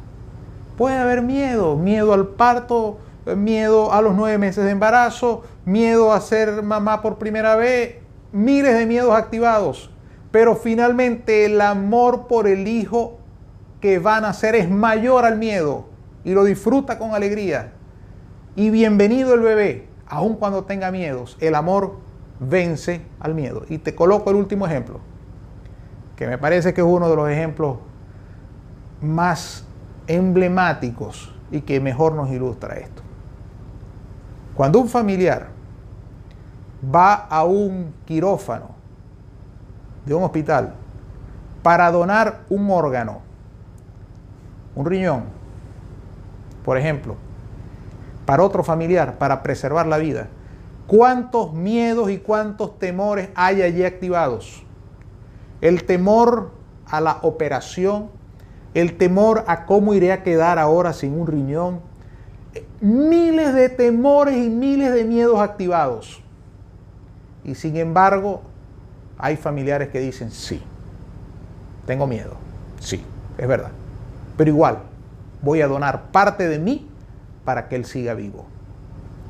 puede 0.77 0.97
haber 0.97 1.23
miedo, 1.23 1.75
miedo 1.75 2.13
al 2.13 2.27
parto, 2.27 2.99
miedo 3.35 3.91
a 3.91 4.01
los 4.01 4.15
nueve 4.15 4.37
meses 4.37 4.63
de 4.63 4.71
embarazo, 4.71 5.43
miedo 5.65 6.13
a 6.13 6.21
ser 6.21 6.63
mamá 6.63 7.01
por 7.01 7.17
primera 7.17 7.57
vez, 7.57 7.97
miles 8.31 8.77
de 8.77 8.85
miedos 8.85 9.13
activados. 9.13 9.89
Pero 10.31 10.55
finalmente 10.55 11.45
el 11.45 11.61
amor 11.61 12.27
por 12.27 12.47
el 12.47 12.67
hijo 12.67 13.19
que 13.79 13.99
van 13.99 14.25
a 14.25 14.27
nacer 14.27 14.55
es 14.55 14.69
mayor 14.69 15.25
al 15.25 15.37
miedo 15.37 15.85
y 16.23 16.33
lo 16.33 16.43
disfruta 16.43 16.99
con 16.99 17.13
alegría. 17.13 17.73
Y 18.55 18.69
bienvenido 18.69 19.33
el 19.33 19.41
bebé, 19.41 19.87
aun 20.07 20.35
cuando 20.35 20.65
tenga 20.65 20.91
miedos. 20.91 21.37
El 21.39 21.55
amor 21.55 21.97
vence 22.39 23.01
al 23.19 23.33
miedo. 23.33 23.63
Y 23.69 23.77
te 23.77 23.95
coloco 23.95 24.29
el 24.29 24.35
último 24.35 24.65
ejemplo, 24.65 24.99
que 26.15 26.27
me 26.27 26.37
parece 26.37 26.73
que 26.73 26.81
es 26.81 26.87
uno 26.87 27.09
de 27.09 27.15
los 27.15 27.29
ejemplos 27.29 27.77
más 29.01 29.65
emblemáticos 30.07 31.33
y 31.51 31.61
que 31.61 31.79
mejor 31.79 32.13
nos 32.13 32.29
ilustra 32.31 32.75
esto. 32.75 33.03
Cuando 34.55 34.79
un 34.79 34.89
familiar 34.89 35.49
va 36.83 37.13
a 37.13 37.43
un 37.43 37.93
quirófano 38.05 38.76
de 40.07 40.13
un 40.13 40.23
hospital 40.23 40.73
para 41.61 41.91
donar 41.91 42.41
un 42.49 42.71
órgano, 42.71 43.19
un 44.75 44.85
riñón, 44.85 45.25
por 46.63 46.77
ejemplo, 46.77 47.15
para 48.25 48.43
otro 48.43 48.63
familiar, 48.63 49.17
para 49.17 49.43
preservar 49.43 49.85
la 49.85 49.97
vida, 49.97 50.27
cuántos 50.87 51.53
miedos 51.53 52.09
y 52.09 52.17
cuántos 52.17 52.79
temores 52.79 53.29
hay 53.35 53.61
allí 53.61 53.83
activados. 53.83 54.63
El 55.59 55.83
temor 55.83 56.51
a 56.85 57.01
la 57.01 57.19
operación, 57.21 58.09
el 58.73 58.97
temor 58.97 59.43
a 59.47 59.65
cómo 59.65 59.93
iré 59.93 60.11
a 60.11 60.23
quedar 60.23 60.59
ahora 60.59 60.93
sin 60.93 61.19
un 61.19 61.27
riñón, 61.27 61.81
miles 62.79 63.53
de 63.53 63.69
temores 63.69 64.37
y 64.37 64.49
miles 64.49 64.93
de 64.93 65.03
miedos 65.03 65.39
activados. 65.39 66.21
Y 67.43 67.55
sin 67.55 67.75
embargo, 67.77 68.41
hay 69.17 69.37
familiares 69.37 69.89
que 69.89 69.99
dicen, 69.99 70.31
sí, 70.31 70.61
tengo 71.85 72.07
miedo, 72.07 72.35
sí, 72.79 73.03
es 73.37 73.47
verdad. 73.47 73.71
Pero 74.37 74.49
igual, 74.49 74.79
voy 75.41 75.61
a 75.61 75.67
donar 75.67 76.11
parte 76.11 76.47
de 76.47 76.59
mí 76.59 76.87
para 77.45 77.67
que 77.67 77.75
él 77.75 77.85
siga 77.85 78.13
vivo 78.13 78.45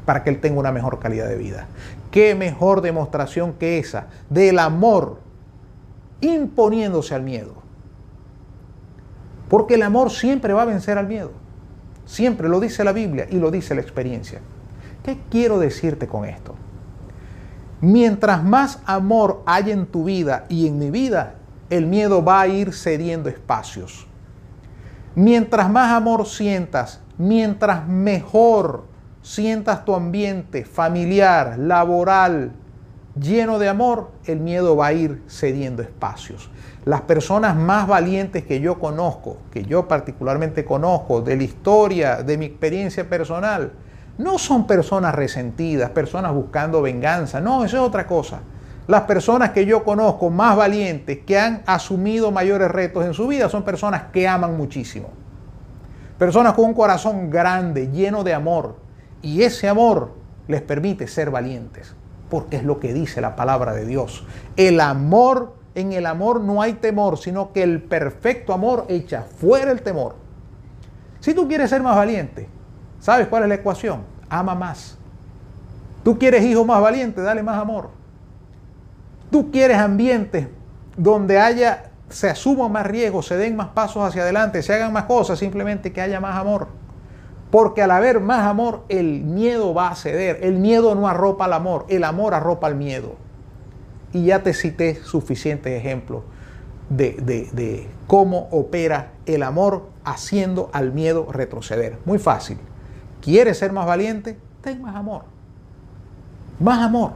para 0.08 0.23
que 0.23 0.30
él 0.30 0.39
tenga 0.39 0.58
una 0.58 0.71
mejor 0.71 1.00
calidad 1.00 1.28
de 1.28 1.36
vida. 1.36 1.67
¿Qué 2.12 2.34
mejor 2.34 2.80
demostración 2.80 3.52
que 3.52 3.78
esa 3.78 4.08
del 4.30 4.58
amor 4.58 5.19
imponiéndose 6.21 7.13
al 7.13 7.23
miedo? 7.23 7.56
Porque 9.50 9.73
el 9.73 9.84
amor 9.84 10.10
siempre 10.10 10.54
va 10.54 10.62
a 10.62 10.65
vencer 10.65 10.97
al 10.97 11.08
miedo. 11.08 11.32
Siempre 12.06 12.47
lo 12.47 12.62
dice 12.62 12.86
la 12.86 12.93
Biblia 12.93 13.28
y 13.30 13.36
lo 13.36 13.52
dice 13.52 13.76
la 13.76 13.82
experiencia. 13.82 14.39
¿Qué 15.04 15.17
quiero 15.30 15.60
decirte 15.60 16.08
con 16.08 16.23
esto? 16.23 16.56
Mientras 17.81 18.43
más 18.43 18.79
amor 18.85 19.43
hay 19.45 19.71
en 19.71 19.85
tu 19.85 20.03
vida 20.05 20.45
y 20.49 20.67
en 20.67 20.79
mi 20.79 20.89
vida, 20.89 21.35
el 21.69 21.85
miedo 21.85 22.23
va 22.23 22.41
a 22.41 22.47
ir 22.47 22.73
cediendo 22.73 23.29
espacios. 23.29 24.07
Mientras 25.15 25.69
más 25.69 25.93
amor 25.93 26.25
sientas, 26.25 27.01
mientras 27.17 27.87
mejor 27.87 28.85
sientas 29.21 29.83
tu 29.83 29.93
ambiente 29.93 30.63
familiar, 30.63 31.57
laboral, 31.59 32.51
lleno 33.19 33.59
de 33.59 33.67
amor, 33.67 34.11
el 34.25 34.39
miedo 34.39 34.75
va 34.75 34.87
a 34.87 34.93
ir 34.93 35.23
cediendo 35.27 35.81
espacios. 35.81 36.49
Las 36.85 37.01
personas 37.01 37.55
más 37.55 37.87
valientes 37.87 38.43
que 38.43 38.59
yo 38.59 38.79
conozco, 38.79 39.37
que 39.51 39.65
yo 39.65 39.87
particularmente 39.87 40.63
conozco 40.63 41.21
de 41.21 41.35
la 41.35 41.43
historia, 41.43 42.23
de 42.23 42.37
mi 42.37 42.45
experiencia 42.45 43.09
personal, 43.09 43.73
no 44.17 44.39
son 44.39 44.65
personas 44.65 45.13
resentidas, 45.13 45.91
personas 45.91 46.34
buscando 46.34 46.82
venganza, 46.82 47.39
no, 47.39 47.63
eso 47.63 47.77
es 47.77 47.84
otra 47.84 48.08
cosa. 48.08 48.39
Las 48.88 49.01
personas 49.01 49.51
que 49.51 49.65
yo 49.65 49.84
conozco 49.84 50.30
más 50.30 50.56
valientes, 50.56 51.19
que 51.25 51.38
han 51.38 51.62
asumido 51.65 52.32
mayores 52.32 52.71
retos 52.71 53.06
en 53.06 53.13
su 53.13 53.27
vida, 53.27 53.49
son 53.49 53.63
personas 53.63 54.03
que 54.13 54.27
aman 54.27 54.56
muchísimo. 54.56 55.10
Personas 56.17 56.53
con 56.53 56.65
un 56.65 56.73
corazón 56.73 57.30
grande, 57.30 57.91
lleno 57.91 58.23
de 58.23 58.34
amor. 58.34 58.77
Y 59.21 59.43
ese 59.43 59.67
amor 59.67 60.13
les 60.47 60.62
permite 60.62 61.08
ser 61.08 61.30
valientes, 61.30 61.93
porque 62.30 62.56
es 62.56 62.63
lo 62.63 62.80
que 62.80 62.93
dice 62.93 63.19
la 63.19 63.36
palabra 63.36 63.73
de 63.73 63.86
Dios. 63.86 64.25
El 64.56 64.80
amor, 64.80 65.56
en 65.75 65.91
el 65.91 66.06
amor 66.06 66.39
no 66.39 66.62
hay 66.62 66.73
temor, 66.73 67.17
sino 67.17 67.51
que 67.51 67.63
el 67.63 67.84
perfecto 67.84 68.53
amor 68.53 68.86
echa 68.88 69.23
fuera 69.23 69.69
el 69.71 69.82
temor. 69.82 70.15
Si 71.19 71.34
tú 71.34 71.47
quieres 71.47 71.69
ser 71.69 71.84
más 71.84 71.95
valiente, 71.95 72.47
¿Sabes 72.99 73.27
cuál 73.27 73.43
es 73.43 73.49
la 73.49 73.55
ecuación? 73.55 74.01
Ama 74.29 74.55
más. 74.55 74.97
Tú 76.03 76.17
quieres 76.17 76.43
hijos 76.43 76.65
más 76.65 76.81
valientes, 76.81 77.23
dale 77.23 77.43
más 77.43 77.60
amor. 77.60 77.89
Tú 79.29 79.51
quieres 79.51 79.77
ambientes 79.77 80.47
donde 80.95 81.39
haya, 81.39 81.91
se 82.10 82.29
asuma 82.29 82.69
más 82.69 82.86
riesgo, 82.86 83.21
se 83.21 83.36
den 83.36 83.55
más 83.55 83.67
pasos 83.67 84.07
hacia 84.07 84.21
adelante, 84.21 84.63
se 84.63 84.73
hagan 84.73 84.93
más 84.93 85.03
cosas, 85.03 85.38
simplemente 85.38 85.91
que 85.91 86.01
haya 86.01 86.19
más 86.19 86.38
amor. 86.38 86.69
Porque 87.51 87.81
al 87.81 87.91
haber 87.91 88.19
más 88.19 88.45
amor, 88.45 88.83
el 88.89 89.21
miedo 89.23 89.73
va 89.73 89.89
a 89.89 89.95
ceder. 89.95 90.39
El 90.41 90.55
miedo 90.55 90.95
no 90.95 91.07
arropa 91.07 91.45
al 91.45 91.53
amor, 91.53 91.86
el 91.89 92.03
amor 92.03 92.33
arropa 92.33 92.67
al 92.67 92.75
miedo. 92.75 93.15
Y 94.13 94.25
ya 94.25 94.43
te 94.43 94.53
cité 94.53 94.95
suficientes 95.03 95.77
ejemplos 95.77 96.23
de, 96.89 97.15
de 97.51 97.88
cómo 98.07 98.47
opera 98.51 99.12
el 99.25 99.43
amor 99.43 99.89
haciendo 100.05 100.69
al 100.73 100.93
miedo 100.93 101.27
retroceder. 101.31 101.97
Muy 102.05 102.17
fácil. 102.17 102.57
¿Quieres 103.27 103.57
ser 103.57 103.73
más 103.73 103.85
valiente? 103.85 104.37
Ten 104.61 104.81
más 104.81 104.95
amor. 104.95 105.23
Más 106.61 106.79
amor. 106.81 107.11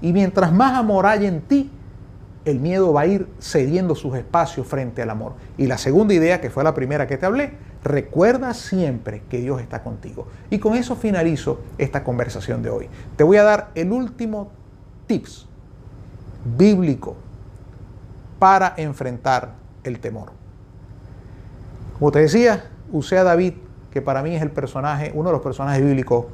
Y 0.00 0.12
mientras 0.12 0.52
más 0.52 0.74
amor 0.78 1.06
hay 1.06 1.26
en 1.26 1.40
ti, 1.40 1.68
el 2.44 2.60
miedo 2.60 2.92
va 2.92 3.00
a 3.00 3.06
ir 3.06 3.26
cediendo 3.40 3.96
sus 3.96 4.14
espacios 4.14 4.64
frente 4.64 5.02
al 5.02 5.10
amor. 5.10 5.32
Y 5.58 5.66
la 5.66 5.76
segunda 5.76 6.14
idea, 6.14 6.40
que 6.40 6.50
fue 6.50 6.62
la 6.62 6.72
primera 6.72 7.08
que 7.08 7.16
te 7.16 7.26
hablé, 7.26 7.54
recuerda 7.82 8.54
siempre 8.54 9.24
que 9.28 9.40
Dios 9.40 9.60
está 9.60 9.82
contigo. 9.82 10.28
Y 10.50 10.60
con 10.60 10.76
eso 10.76 10.94
finalizo 10.94 11.58
esta 11.78 12.04
conversación 12.04 12.62
de 12.62 12.70
hoy. 12.70 12.88
Te 13.16 13.24
voy 13.24 13.38
a 13.38 13.42
dar 13.42 13.70
el 13.74 13.90
último 13.90 14.52
tips 15.08 15.48
bíblico 16.56 17.16
para 18.38 18.72
enfrentar 18.76 19.54
el 19.82 19.98
temor. 19.98 20.30
Como 21.98 22.12
te 22.12 22.20
decía, 22.20 22.66
usé 22.92 23.18
a 23.18 23.24
David 23.24 23.54
que 23.96 24.02
para 24.02 24.22
mí 24.22 24.36
es 24.36 24.42
el 24.42 24.50
personaje, 24.50 25.10
uno 25.14 25.30
de 25.30 25.32
los 25.32 25.40
personajes 25.40 25.82
bíblicos 25.82 26.26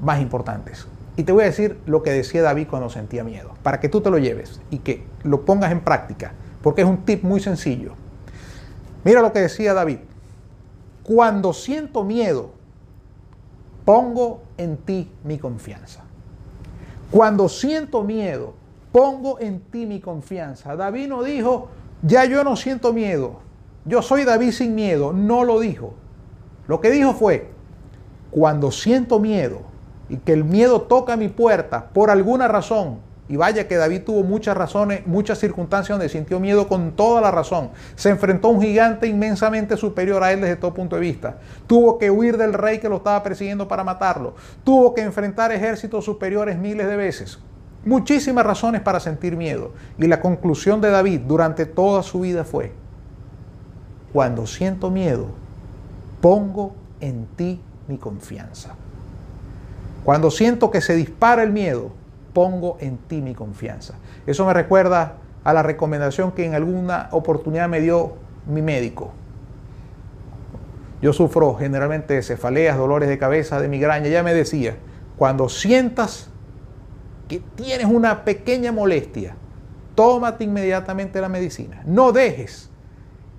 más 0.00 0.20
importantes. 0.20 0.88
Y 1.16 1.22
te 1.22 1.30
voy 1.30 1.44
a 1.44 1.46
decir 1.46 1.78
lo 1.86 2.02
que 2.02 2.10
decía 2.10 2.42
David 2.42 2.66
cuando 2.68 2.90
sentía 2.90 3.22
miedo, 3.22 3.52
para 3.62 3.78
que 3.78 3.88
tú 3.88 4.00
te 4.00 4.10
lo 4.10 4.18
lleves 4.18 4.60
y 4.72 4.78
que 4.78 5.04
lo 5.22 5.44
pongas 5.44 5.70
en 5.70 5.78
práctica, 5.78 6.32
porque 6.60 6.82
es 6.82 6.88
un 6.88 7.04
tip 7.04 7.22
muy 7.22 7.38
sencillo. 7.38 7.92
Mira 9.04 9.22
lo 9.22 9.32
que 9.32 9.38
decía 9.38 9.74
David. 9.74 9.98
Cuando 11.04 11.52
siento 11.52 12.02
miedo, 12.02 12.50
pongo 13.84 14.42
en 14.58 14.76
ti 14.76 15.08
mi 15.22 15.38
confianza. 15.38 16.02
Cuando 17.12 17.48
siento 17.48 18.02
miedo, 18.02 18.54
pongo 18.90 19.38
en 19.38 19.60
ti 19.60 19.86
mi 19.86 20.00
confianza. 20.00 20.74
David 20.74 21.06
no 21.06 21.22
dijo, 21.22 21.68
ya 22.02 22.24
yo 22.24 22.42
no 22.42 22.56
siento 22.56 22.92
miedo, 22.92 23.38
yo 23.84 24.02
soy 24.02 24.24
David 24.24 24.50
sin 24.50 24.74
miedo, 24.74 25.12
no 25.12 25.44
lo 25.44 25.60
dijo. 25.60 25.94
Lo 26.66 26.80
que 26.80 26.90
dijo 26.90 27.14
fue, 27.14 27.50
cuando 28.30 28.70
siento 28.70 29.18
miedo 29.20 29.60
y 30.08 30.16
que 30.16 30.32
el 30.32 30.44
miedo 30.44 30.82
toca 30.82 31.16
mi 31.16 31.28
puerta 31.28 31.88
por 31.92 32.10
alguna 32.10 32.48
razón, 32.48 32.98
y 33.26 33.36
vaya 33.36 33.66
que 33.66 33.76
David 33.76 34.02
tuvo 34.02 34.22
muchas 34.22 34.54
razones, 34.54 35.06
muchas 35.06 35.38
circunstancias 35.38 35.96
donde 35.96 36.10
sintió 36.10 36.40
miedo 36.40 36.68
con 36.68 36.92
toda 36.92 37.22
la 37.22 37.30
razón. 37.30 37.70
Se 37.96 38.10
enfrentó 38.10 38.48
a 38.48 38.50
un 38.50 38.60
gigante 38.60 39.06
inmensamente 39.06 39.78
superior 39.78 40.22
a 40.22 40.32
él 40.32 40.42
desde 40.42 40.56
todo 40.56 40.74
punto 40.74 40.96
de 40.96 41.02
vista. 41.02 41.38
Tuvo 41.66 41.96
que 41.96 42.10
huir 42.10 42.36
del 42.36 42.52
rey 42.52 42.80
que 42.80 42.88
lo 42.90 42.96
estaba 42.96 43.22
persiguiendo 43.22 43.66
para 43.66 43.82
matarlo. 43.82 44.34
Tuvo 44.62 44.92
que 44.92 45.00
enfrentar 45.00 45.52
ejércitos 45.52 46.04
superiores 46.04 46.58
miles 46.58 46.86
de 46.86 46.96
veces. 46.96 47.38
Muchísimas 47.86 48.44
razones 48.44 48.82
para 48.82 49.00
sentir 49.00 49.38
miedo. 49.38 49.72
Y 49.98 50.06
la 50.06 50.20
conclusión 50.20 50.82
de 50.82 50.90
David 50.90 51.20
durante 51.20 51.64
toda 51.64 52.02
su 52.02 52.20
vida 52.20 52.44
fue, 52.44 52.72
cuando 54.12 54.46
siento 54.46 54.90
miedo, 54.90 55.28
pongo 56.24 56.74
en 57.00 57.26
ti 57.36 57.60
mi 57.86 57.98
confianza. 57.98 58.74
Cuando 60.04 60.30
siento 60.30 60.70
que 60.70 60.80
se 60.80 60.94
dispara 60.94 61.42
el 61.42 61.52
miedo, 61.52 61.90
pongo 62.32 62.78
en 62.80 62.96
ti 62.96 63.20
mi 63.20 63.34
confianza. 63.34 63.96
Eso 64.26 64.46
me 64.46 64.54
recuerda 64.54 65.16
a 65.44 65.52
la 65.52 65.62
recomendación 65.62 66.32
que 66.32 66.46
en 66.46 66.54
alguna 66.54 67.10
oportunidad 67.10 67.68
me 67.68 67.82
dio 67.82 68.14
mi 68.46 68.62
médico. 68.62 69.12
Yo 71.02 71.12
sufro 71.12 71.56
generalmente 71.56 72.14
de 72.14 72.22
cefaleas, 72.22 72.78
dolores 72.78 73.10
de 73.10 73.18
cabeza, 73.18 73.60
de 73.60 73.68
migraña. 73.68 74.08
Ya 74.08 74.22
me 74.22 74.32
decía, 74.32 74.78
cuando 75.18 75.50
sientas 75.50 76.30
que 77.28 77.42
tienes 77.54 77.86
una 77.86 78.24
pequeña 78.24 78.72
molestia, 78.72 79.36
tómate 79.94 80.44
inmediatamente 80.44 81.20
la 81.20 81.28
medicina. 81.28 81.82
No 81.84 82.12
dejes 82.12 82.70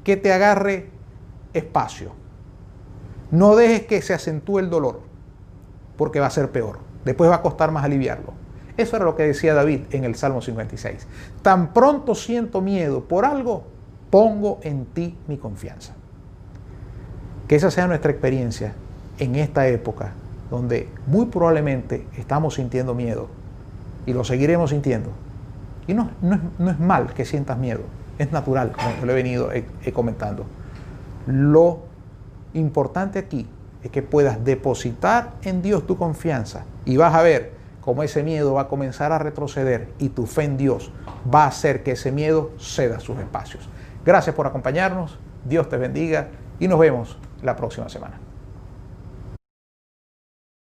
que 0.03 0.17
te 0.17 0.31
agarre 0.31 0.91
espacio. 1.51 2.24
No 3.35 3.57
dejes 3.57 3.81
que 3.85 4.01
se 4.01 4.13
acentúe 4.13 4.59
el 4.59 4.69
dolor, 4.69 5.01
porque 5.97 6.21
va 6.21 6.27
a 6.27 6.31
ser 6.31 6.51
peor. 6.51 6.79
Después 7.03 7.29
va 7.29 7.35
a 7.35 7.41
costar 7.41 7.69
más 7.69 7.83
aliviarlo. 7.83 8.33
Eso 8.77 8.95
era 8.95 9.03
lo 9.03 9.17
que 9.17 9.23
decía 9.23 9.53
David 9.53 9.81
en 9.91 10.05
el 10.05 10.15
Salmo 10.15 10.41
56. 10.41 11.05
Tan 11.41 11.73
pronto 11.73 12.15
siento 12.15 12.61
miedo 12.61 13.03
por 13.03 13.25
algo, 13.25 13.63
pongo 14.09 14.59
en 14.63 14.85
ti 14.85 15.17
mi 15.27 15.37
confianza. 15.37 15.93
Que 17.49 17.57
esa 17.57 17.71
sea 17.71 17.87
nuestra 17.87 18.11
experiencia 18.11 18.73
en 19.19 19.35
esta 19.35 19.67
época 19.67 20.13
donde 20.49 20.87
muy 21.05 21.25
probablemente 21.25 22.07
estamos 22.17 22.55
sintiendo 22.55 22.95
miedo 22.95 23.27
y 24.05 24.13
lo 24.13 24.23
seguiremos 24.23 24.69
sintiendo. 24.69 25.09
Y 25.87 25.93
no, 25.93 26.09
es, 26.69 26.79
mal 26.79 27.13
que 27.13 27.25
sientas 27.25 27.57
miedo, 27.57 27.81
es 28.17 28.31
natural, 28.31 28.71
como 28.71 29.05
lo 29.05 29.11
he 29.11 29.15
venido 29.15 29.51
eh, 29.51 29.65
eh, 29.83 29.91
comentando. 29.91 30.45
Lo 31.27 31.94
importante 32.55 33.19
aquí 33.19 33.47
es 33.83 33.91
que 33.91 34.01
puedas 34.01 34.43
depositar 34.43 35.33
en 35.43 35.61
Dios 35.61 35.85
tu 35.85 35.97
confianza 35.97 36.65
y 36.85 36.97
vas 36.97 37.13
a 37.13 37.21
ver 37.21 37.53
cómo 37.81 38.01
ese 38.01 38.23
miedo 38.23 38.55
va 38.55 38.61
a 38.61 38.67
comenzar 38.67 39.11
a 39.11 39.19
retroceder 39.19 39.89
y 39.99 40.09
tu 40.09 40.25
fe 40.25 40.43
en 40.43 40.57
Dios 40.57 40.91
va 41.33 41.43
a 41.43 41.47
hacer 41.47 41.83
que 41.83 41.91
ese 41.91 42.11
miedo 42.11 42.51
ceda 42.57 42.99
sus 42.99 43.19
espacios. 43.19 43.69
Gracias 44.03 44.35
por 44.35 44.47
acompañarnos, 44.47 45.19
Dios 45.43 45.69
te 45.69 45.77
bendiga 45.77 46.29
y 46.59 46.67
nos 46.67 46.79
vemos 46.79 47.17
la 47.43 47.55
próxima 47.55 47.87
semana. 47.89 48.24